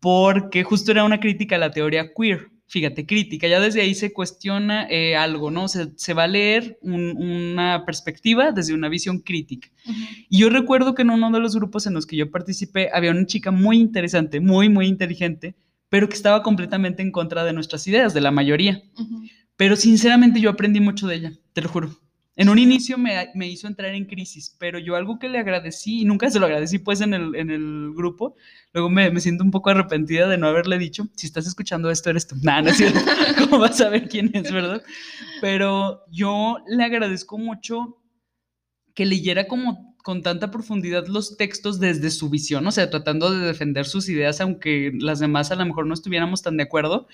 [0.02, 4.12] porque justo era una crítica a la teoría queer fíjate, crítica, ya desde ahí se
[4.12, 5.68] cuestiona eh, algo, ¿no?
[5.68, 9.70] Se, se, va a leer una perspectiva desde una visión crítica.
[10.30, 13.12] Y yo recuerdo que en uno de los grupos en los que yo participé había
[13.12, 15.56] una chica muy interesante, muy, muy inteligente,
[15.90, 18.82] pero que estaba completamente en contra de nuestras ideas, de la mayoría.
[19.56, 22.05] Pero sinceramente yo aprendí mucho de ella, te lo juro.
[22.38, 26.02] En un inicio me, me, hizo entrar en crisis, pero yo algo que le agradecí,
[26.02, 28.36] y nunca se lo agradecí pues en el, en el grupo,
[28.74, 32.10] luego me, me, siento un poco arrepentida de no haberle dicho, si estás escuchando esto
[32.10, 33.00] eres tú, nada, no es cierto,
[33.40, 34.84] ¿cómo vas a saber quién es, verdad?
[35.40, 38.02] Pero yo le agradezco mucho
[38.94, 43.46] que leyera como con tanta profundidad los textos desde su visión, o sea, tratando de
[43.46, 47.08] defender sus ideas, aunque las demás a lo mejor no estuviéramos tan de acuerdo,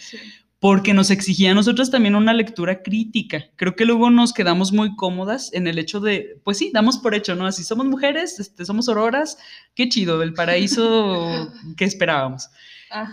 [0.62, 3.46] porque nos exigía a nosotros también una lectura crítica.
[3.56, 7.16] Creo que luego nos quedamos muy cómodas en el hecho de, pues sí, damos por
[7.16, 7.48] hecho, ¿no?
[7.48, 9.40] Así somos mujeres, este, somos auroras,
[9.74, 12.50] qué chido, el paraíso que esperábamos.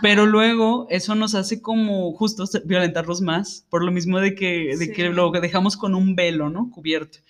[0.02, 4.92] Pero luego eso nos hace como justo violentarlos más, por lo mismo de que, de
[4.92, 6.68] que lo dejamos con un velo, ¿no?
[6.70, 7.20] Cubierto.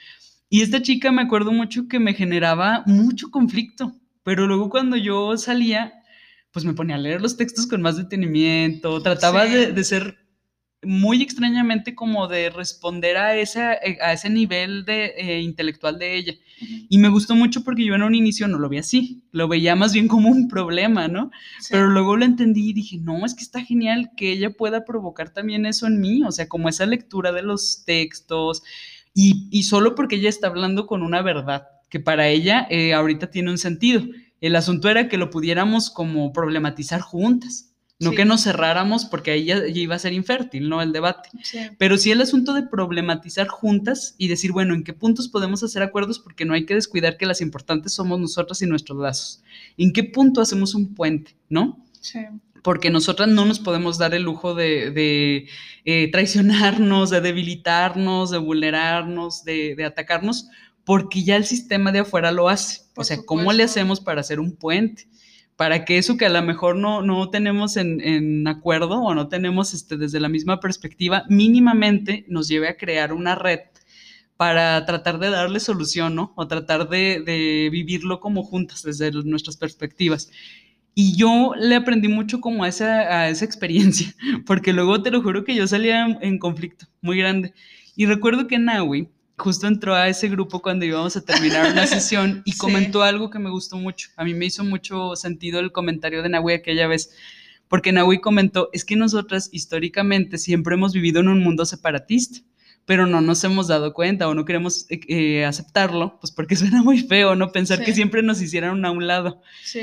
[0.51, 3.95] Y esta chica me acuerdo mucho que me generaba mucho conflicto,
[4.25, 5.98] pero luego cuando yo salía,
[6.53, 10.19] pues me ponía a leer los textos con más detenimiento, trataba de, ser
[10.83, 16.35] muy extrañamente como de responder a, ese, a ese nivel de, eh, intelectual de ella.
[16.89, 19.77] Y me gustó mucho porque yo en un inicio no lo vi así, lo veía
[19.77, 21.31] más bien como un problema, ¿no?
[21.71, 25.31] Pero luego lo entendí y dije, no, es que está genial que ella pueda provocar
[25.31, 28.63] también eso en mí, o sea, como esa lectura de los textos,
[29.21, 33.51] y, solo porque ella está hablando con una verdad, que para ella eh, ahorita tiene
[33.51, 34.03] un sentido.
[34.41, 37.69] El asunto era que lo pudiéramos como problematizar juntas,
[38.01, 40.81] no que nos cerráramos porque ahí ya, iba a ser infértil, ¿no?
[40.81, 41.31] El debate.
[41.79, 45.83] Pero sí el asunto de problematizar juntas y decir, bueno, ¿en qué puntos podemos hacer
[45.83, 46.21] acuerdos?
[46.21, 49.43] Porque no hay que descuidar que las importantes somos nosotras y nuestros lazos.
[49.77, 51.85] ¿En qué punto hacemos un puente, no?
[52.01, 52.21] Sí
[52.63, 55.49] porque nosotras no nos podemos dar el lujo de,
[55.85, 60.49] eh, traicionarnos, de debilitarnos, de vulnerarnos, de, atacarnos,
[60.89, 62.81] porque ya el sistema de afuera lo hace.
[62.97, 65.07] o sea, ¿cómo le hacemos para hacer un puente?
[65.55, 69.75] Para que eso que a lo mejor no, no tenemos en, acuerdo o no tenemos
[69.75, 73.61] este, desde la misma perspectiva, mínimamente nos lleve a crear una red
[74.39, 76.33] para tratar de darle solución, ¿no?
[76.37, 80.31] O tratar de, de vivirlo como juntas desde nuestras perspectivas.
[80.95, 84.15] Y yo le aprendí mucho como a esa, a esa experiencia,
[84.47, 87.53] porque luego te lo juro que yo salía en, conflicto muy grande.
[87.95, 92.43] Y recuerdo que Naui justo entró a ese grupo cuando íbamos a terminar una sesión
[92.45, 94.11] y comentó algo que me gustó mucho.
[94.17, 97.11] A mí me hizo mucho sentido el comentario de Naui aquella vez,
[97.69, 102.41] porque Naui comentó, es que nosotras históricamente siempre hemos vivido en un mundo separatista
[102.89, 106.83] pero no nos hemos dado cuenta o no queremos eh, eh, aceptarlo, pues porque suena
[106.83, 107.53] muy feo, ¿no?
[107.53, 109.43] Pensar que siempre nos hicieran a un lado.
[109.63, 109.81] Sí.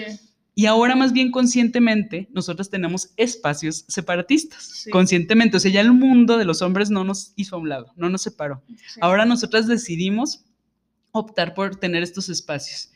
[0.58, 5.58] Y ahora más bien conscientemente, nosotros tenemos espacios separatistas, conscientemente.
[5.58, 8.10] O sea, ya el mundo de los hombres no nos hizo a un lado, no
[8.10, 8.64] nos separó.
[9.02, 10.46] Ahora nosotras decidimos
[11.12, 12.92] optar por tener estos espacios.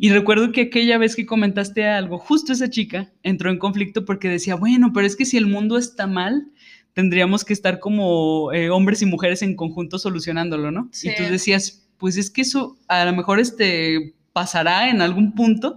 [0.00, 4.28] Y recuerdo que aquella vez que comentaste algo, justo esa chica entró en conflicto porque
[4.28, 6.48] decía, bueno, pero es que si el mundo está mal,
[6.94, 10.90] tendríamos que estar como eh, hombres y mujeres en conjunto solucionándolo, ¿no?
[11.02, 15.76] Y tú decías, pues es que eso a lo mejor este, pasará en algún punto,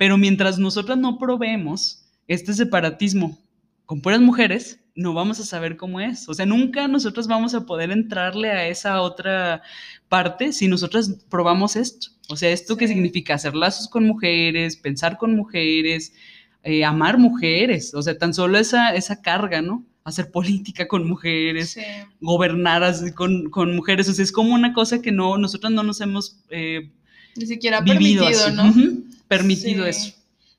[0.00, 3.38] pero mientras nosotras no probemos este separatismo
[3.84, 6.26] con puras mujeres, no vamos a saber cómo es.
[6.26, 9.60] O sea, nunca nosotros vamos a poder entrarle a esa otra
[10.08, 12.06] parte si nosotras probamos esto.
[12.30, 16.14] O sea, esto que significa hacer lazos con mujeres, pensar con mujeres,
[16.62, 17.92] eh, amar mujeres.
[17.92, 19.84] O sea, tan solo esa, esa carga, ¿no?
[20.04, 21.78] Hacer política con mujeres,
[22.22, 24.08] gobernar con, con, mujeres.
[24.08, 26.90] O sea, es como una cosa que no, nosotros no nos hemos eh,
[27.36, 28.72] ni siquiera permitido, ¿no?
[29.30, 30.12] Permitido eso.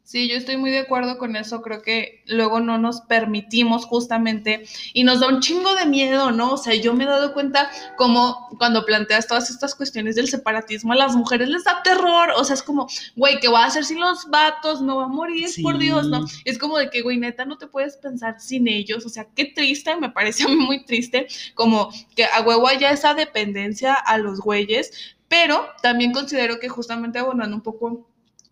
[0.06, 1.62] Sí, yo estoy muy de acuerdo con eso.
[1.62, 4.64] Creo que luego no nos permitimos justamente
[4.94, 6.54] y nos da un chingo de miedo, ¿no?
[6.54, 10.94] O sea, yo me he dado cuenta como cuando planteas todas estas cuestiones del separatismo,
[10.94, 12.30] a las mujeres les da terror.
[12.38, 14.82] O sea, es como, güey, ¿qué va a hacer sin los vatos?
[14.82, 16.26] No va a morir, por Dios, ¿no?
[16.46, 19.06] Es como de que, güey, neta, no te puedes pensar sin ellos.
[19.06, 22.92] O sea, qué triste, me parece a mí muy triste, como que a huevo haya
[22.92, 24.92] esa dependencia a los güeyes,
[25.28, 28.11] pero también considero que justamente abonando un poco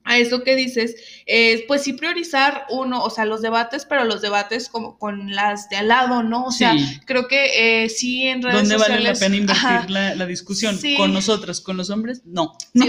[0.10, 0.96] a eso que dices,
[1.28, 5.70] es pues sí priorizar uno, o sea, los debates, pero los debates como con las
[5.70, 6.46] de al lado, ¿no?
[6.46, 6.74] O sea,
[7.06, 10.80] creo que eh, sí en redes ¿Dónde vale la pena invertir la, discusión?
[10.98, 11.62] ¿Con nosotros?
[11.62, 12.24] ¿Con los hombres?
[12.26, 12.54] No.
[12.74, 12.86] no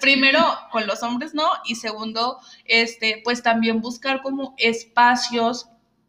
[0.00, 0.40] primero,
[0.72, 5.66] con los hombres no, y segundo, este, pues también buscar como espacios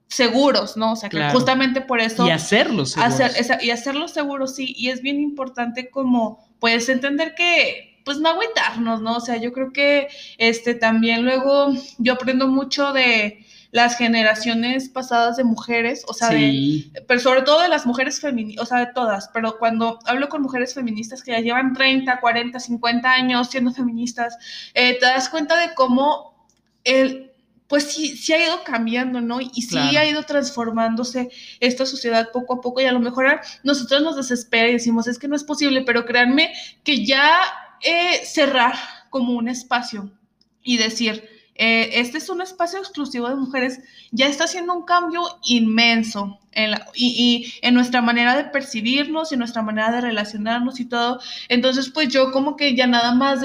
[0.07, 0.93] seguros, ¿no?
[0.93, 2.25] O sea, que justamente por eso...
[2.25, 3.19] Y hacerlos seguros.
[3.19, 8.29] Hacer, y hacerlos seguros, sí, y es bien importante como, pues, entender que, pues, no
[8.29, 9.17] agüitarnos, ¿no?
[9.17, 10.07] O sea, yo creo que,
[10.39, 16.31] este, también luego yo aprendo mucho de las generaciones pasadas de mujeres, o sea,
[17.07, 20.41] pero sobre todo de las mujeres feministas, o sea, de todas, pero cuando hablo con
[20.41, 24.35] mujeres feministas que ya llevan 30, 40, 50 años siendo feministas,
[24.73, 26.47] eh, te das cuenta de cómo
[26.83, 27.31] el,
[27.67, 29.39] pues sí, sí ha ido cambiando, ¿no?
[29.39, 31.29] Y sí ha ido transformándose
[31.59, 35.19] esta sociedad poco a poco y a lo mejor nosotros nos desespera y decimos, es
[35.19, 36.51] que no es posible, pero créanme
[36.83, 37.39] que ya
[37.83, 38.75] eh, cerrar
[39.09, 40.11] como un espacio
[40.61, 41.27] y decir,
[41.61, 46.73] eh, este es un espacio exclusivo de mujeres, ya está haciendo un cambio inmenso en
[46.95, 51.19] y, en nuestra manera de percibirnos y nuestra manera de relacionarnos y todo.
[51.49, 53.41] Entonces, pues yo como que ya nada más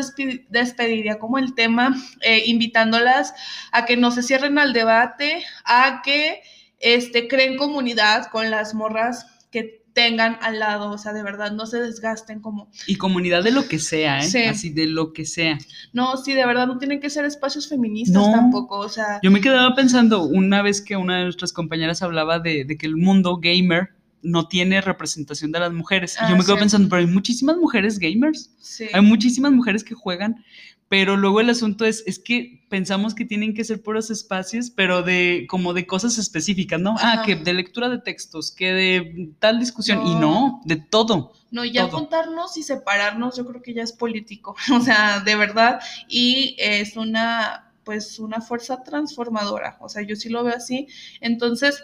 [0.49, 3.35] despediría como el tema, eh, invitándolas
[3.73, 6.41] a que no se cierren al debate, a que
[6.79, 11.67] este, creen comunidad con las morras que tengan al lado, o sea, de verdad, no
[11.67, 12.69] se desgasten como...
[12.87, 14.29] Y comunidad de lo que sea, ¿eh?
[14.29, 14.43] Sí.
[14.43, 15.57] Así de lo que sea.
[15.93, 19.21] No, sí, de verdad, no tienen que ser espacios feministas tampoco, o sea...
[19.23, 22.97] Yo me quedaba pensando una vez que una de nuestras compañeras hablaba de, que el
[22.97, 23.91] mundo gamer
[24.21, 26.17] no tiene representación de las mujeres.
[26.19, 28.51] y yo me ah, quedo pensando, pero hay muchísimas mujeres gamers.
[28.59, 28.87] Sí.
[28.93, 30.45] Hay muchísimas mujeres que juegan,
[30.89, 35.03] pero luego el asunto es, es que pensamos que tienen que ser puros espacios, pero
[35.03, 36.97] de como de cosas específicas, ¿no?
[36.99, 41.33] Ah, que de lectura de textos, que de tal discusión, y no, de todo.
[41.51, 45.81] No, ya contarnos y separarnos, yo creo que ya es político, o sea, de verdad,
[46.09, 50.89] y es una, pues, una fuerza transformadora, o sea, yo sí lo veo así,
[51.21, 51.83] entonces...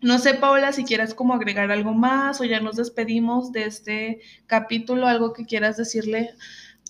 [0.00, 4.20] No sé, Paola, si quieras como agregar algo más o ya nos despedimos de este
[4.46, 6.34] capítulo, algo que quieras decirle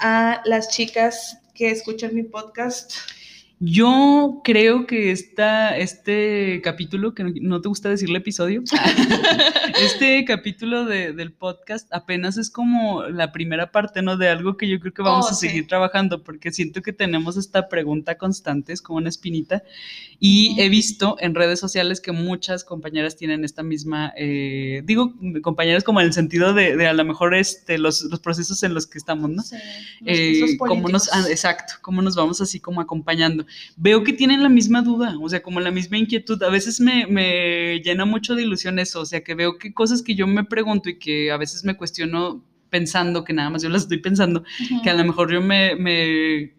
[0.00, 2.92] a las chicas que escuchan mi podcast?
[3.60, 8.62] Yo creo que esta, este capítulo, que no te gusta decirle episodio,
[9.80, 14.16] este capítulo del podcast apenas es como la primera parte, ¿no?
[14.18, 15.48] De algo que yo creo que vamos Oh, a sí.
[15.48, 19.62] seguir trabajando, porque siento que tenemos esta pregunta constante, es como una espinita,
[20.18, 25.84] y he visto en redes sociales que muchas compañeras tienen esta misma, eh, digo, compañeras
[25.84, 28.86] como en el sentido de, de a lo mejor este, los, los procesos en los
[28.86, 29.42] que estamos, ¿no?
[29.42, 29.56] Sí,
[30.00, 33.43] los Eh, presos cómo nos, ah, exacto, cómo nos vamos así como acompañando.
[33.76, 36.42] Veo que tienen la misma duda, o sea, como la misma inquietud.
[36.42, 40.02] A veces me, me llena mucho de ilusión eso, o sea, que veo que cosas
[40.02, 43.68] que yo me pregunto y que a veces me cuestiono pensando que nada más yo
[43.68, 44.42] las estoy pensando,
[44.82, 46.52] que a lo mejor yo me, me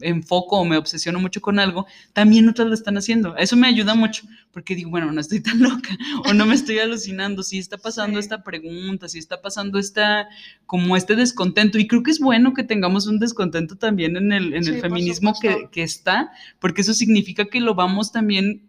[0.00, 3.36] enfoco o me obsesiono mucho con algo, también otras lo están haciendo.
[3.36, 6.78] Eso me ayuda mucho, porque digo, bueno, no estoy tan loca o no me estoy
[6.78, 8.24] alucinando, si está pasando Sí.
[8.24, 10.28] esta pregunta, si está pasando esta,
[10.66, 14.54] como este descontento, y creo que es bueno que tengamos un descontento también en el,
[14.54, 18.62] en el feminismo que, que está, porque eso significa que lo vamos también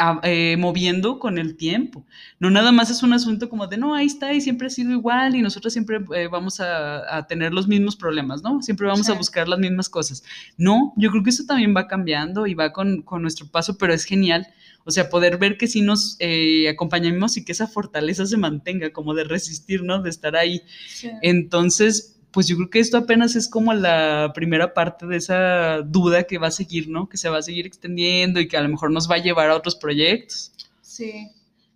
[0.00, 2.04] a- eh, moviendo con el tiempo.
[2.40, 4.90] No nada más es un asunto como de, no, ahí está y siempre ha sido
[4.92, 8.62] igual y nosotros siempre eh, vamos a, a tener los mismos problemas, ¿no?
[8.62, 10.24] Siempre vamos a buscar las mismas cosas.
[10.56, 13.92] No, yo creo que eso también va cambiando y va con, con nuestro paso, pero
[13.92, 14.48] es genial.
[14.84, 18.92] O sea, poder ver que sí nos eh, acompañamos y que esa fortaleza se mantenga,
[18.92, 20.02] como de resistir, ¿no?
[20.02, 20.62] De estar ahí.
[20.88, 21.10] Sí.
[21.22, 26.24] Entonces, pues yo creo que esto apenas es como la primera parte de esa duda
[26.24, 27.08] que va a seguir, ¿no?
[27.08, 29.50] Que se va a seguir extendiendo y que a lo mejor nos va a llevar
[29.50, 30.52] a otros proyectos.
[30.80, 31.28] Sí,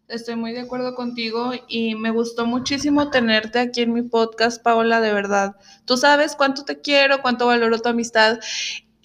[0.09, 5.01] estoy muy de acuerdo contigo y me gustó muchísimo tenerte aquí en mi podcast, Paola,
[5.01, 5.57] de verdad.
[5.85, 8.39] Tú sabes cuánto te quiero, cuánto valoro tu amistad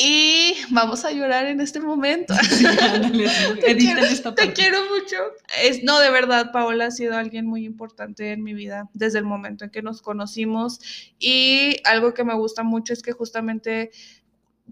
[0.02, 2.34] y vamos a llorar en este momento.
[2.50, 3.60] Sí, ándale, sí.
[3.62, 5.18] Te quiero- esta Te quiero mucho.
[5.62, 9.26] Es, no, de verdad, Paola ha sido alguien muy importante en mi vida desde el
[9.26, 10.80] momento en que nos conocimos
[11.20, 13.92] y algo que me gusta mucho es que justamente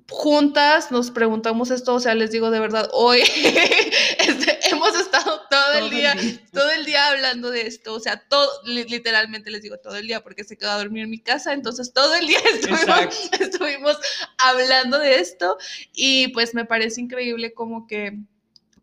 [0.10, 3.22] juntas nos preguntamos esto, o sea, les digo de verdad, hoy
[4.28, 6.16] este, hemos estado todo, el día,
[6.54, 10.08] todo el día hablando de esto, o sea, todo, li- literalmente les digo todo el
[10.08, 13.98] día porque se quedó a dormir en mi casa, entonces todo el día estuvimos, estuvimos
[14.38, 15.58] hablando de esto
[15.94, 18.18] y pues me parece increíble como que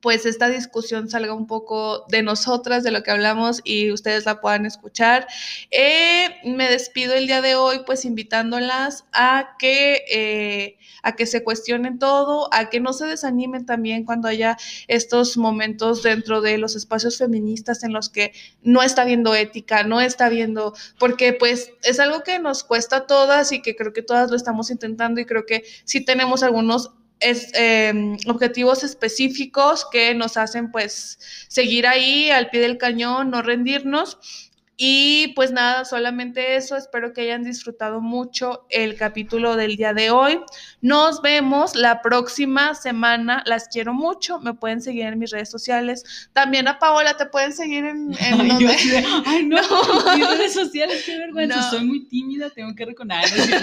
[0.04, 4.42] pues esta discusión salga un poco de nosotras, de lo que hablamos y ustedes la
[4.42, 5.26] puedan escuchar.
[5.70, 11.42] Eh, me despido el día de hoy pues invitándolas a que, eh, a que se
[11.42, 16.76] cuestionen todo, a que no se desanimen también cuando haya estos momentos dentro de los
[16.76, 21.98] espacios feministas en los que no está viendo ética, no está viendo, porque pues es
[21.98, 25.24] algo que nos cuesta a todas y que creo que todas lo estamos intentando y
[25.24, 32.30] creo que sí tenemos algunos es, eh, objetivos específicos que nos hacen pues seguir ahí
[32.30, 34.18] al pie del cañón, no rendirnos.
[34.76, 36.76] Y pues nada, solamente eso.
[36.76, 40.40] Espero que hayan disfrutado mucho el capítulo del día de hoy.
[40.80, 43.44] Nos vemos la próxima semana.
[43.46, 44.40] Las quiero mucho.
[44.40, 46.28] Me pueden seguir en mis redes sociales.
[46.32, 48.68] También a Paola te pueden seguir en, en Ay, yo
[49.42, 50.14] no, No.
[50.16, 51.56] mis redes sociales, qué vergüenza.
[51.56, 51.70] No.
[51.70, 53.62] Soy muy tímida, tengo que reconocer.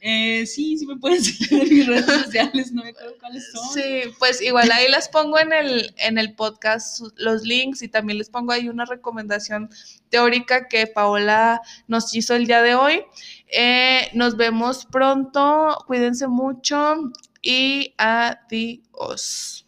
[0.00, 3.68] Eh, sí, sí me pueden seguir en mis redes sociales, no me acuerdo cuáles son.
[3.72, 8.18] Sí, pues igual ahí les pongo en el, en el podcast los links y también
[8.18, 9.70] les pongo ahí una recomendación
[10.08, 13.04] teórica que Paola nos hizo el día de hoy.
[13.48, 19.67] Eh, nos vemos pronto, cuídense mucho y adiós.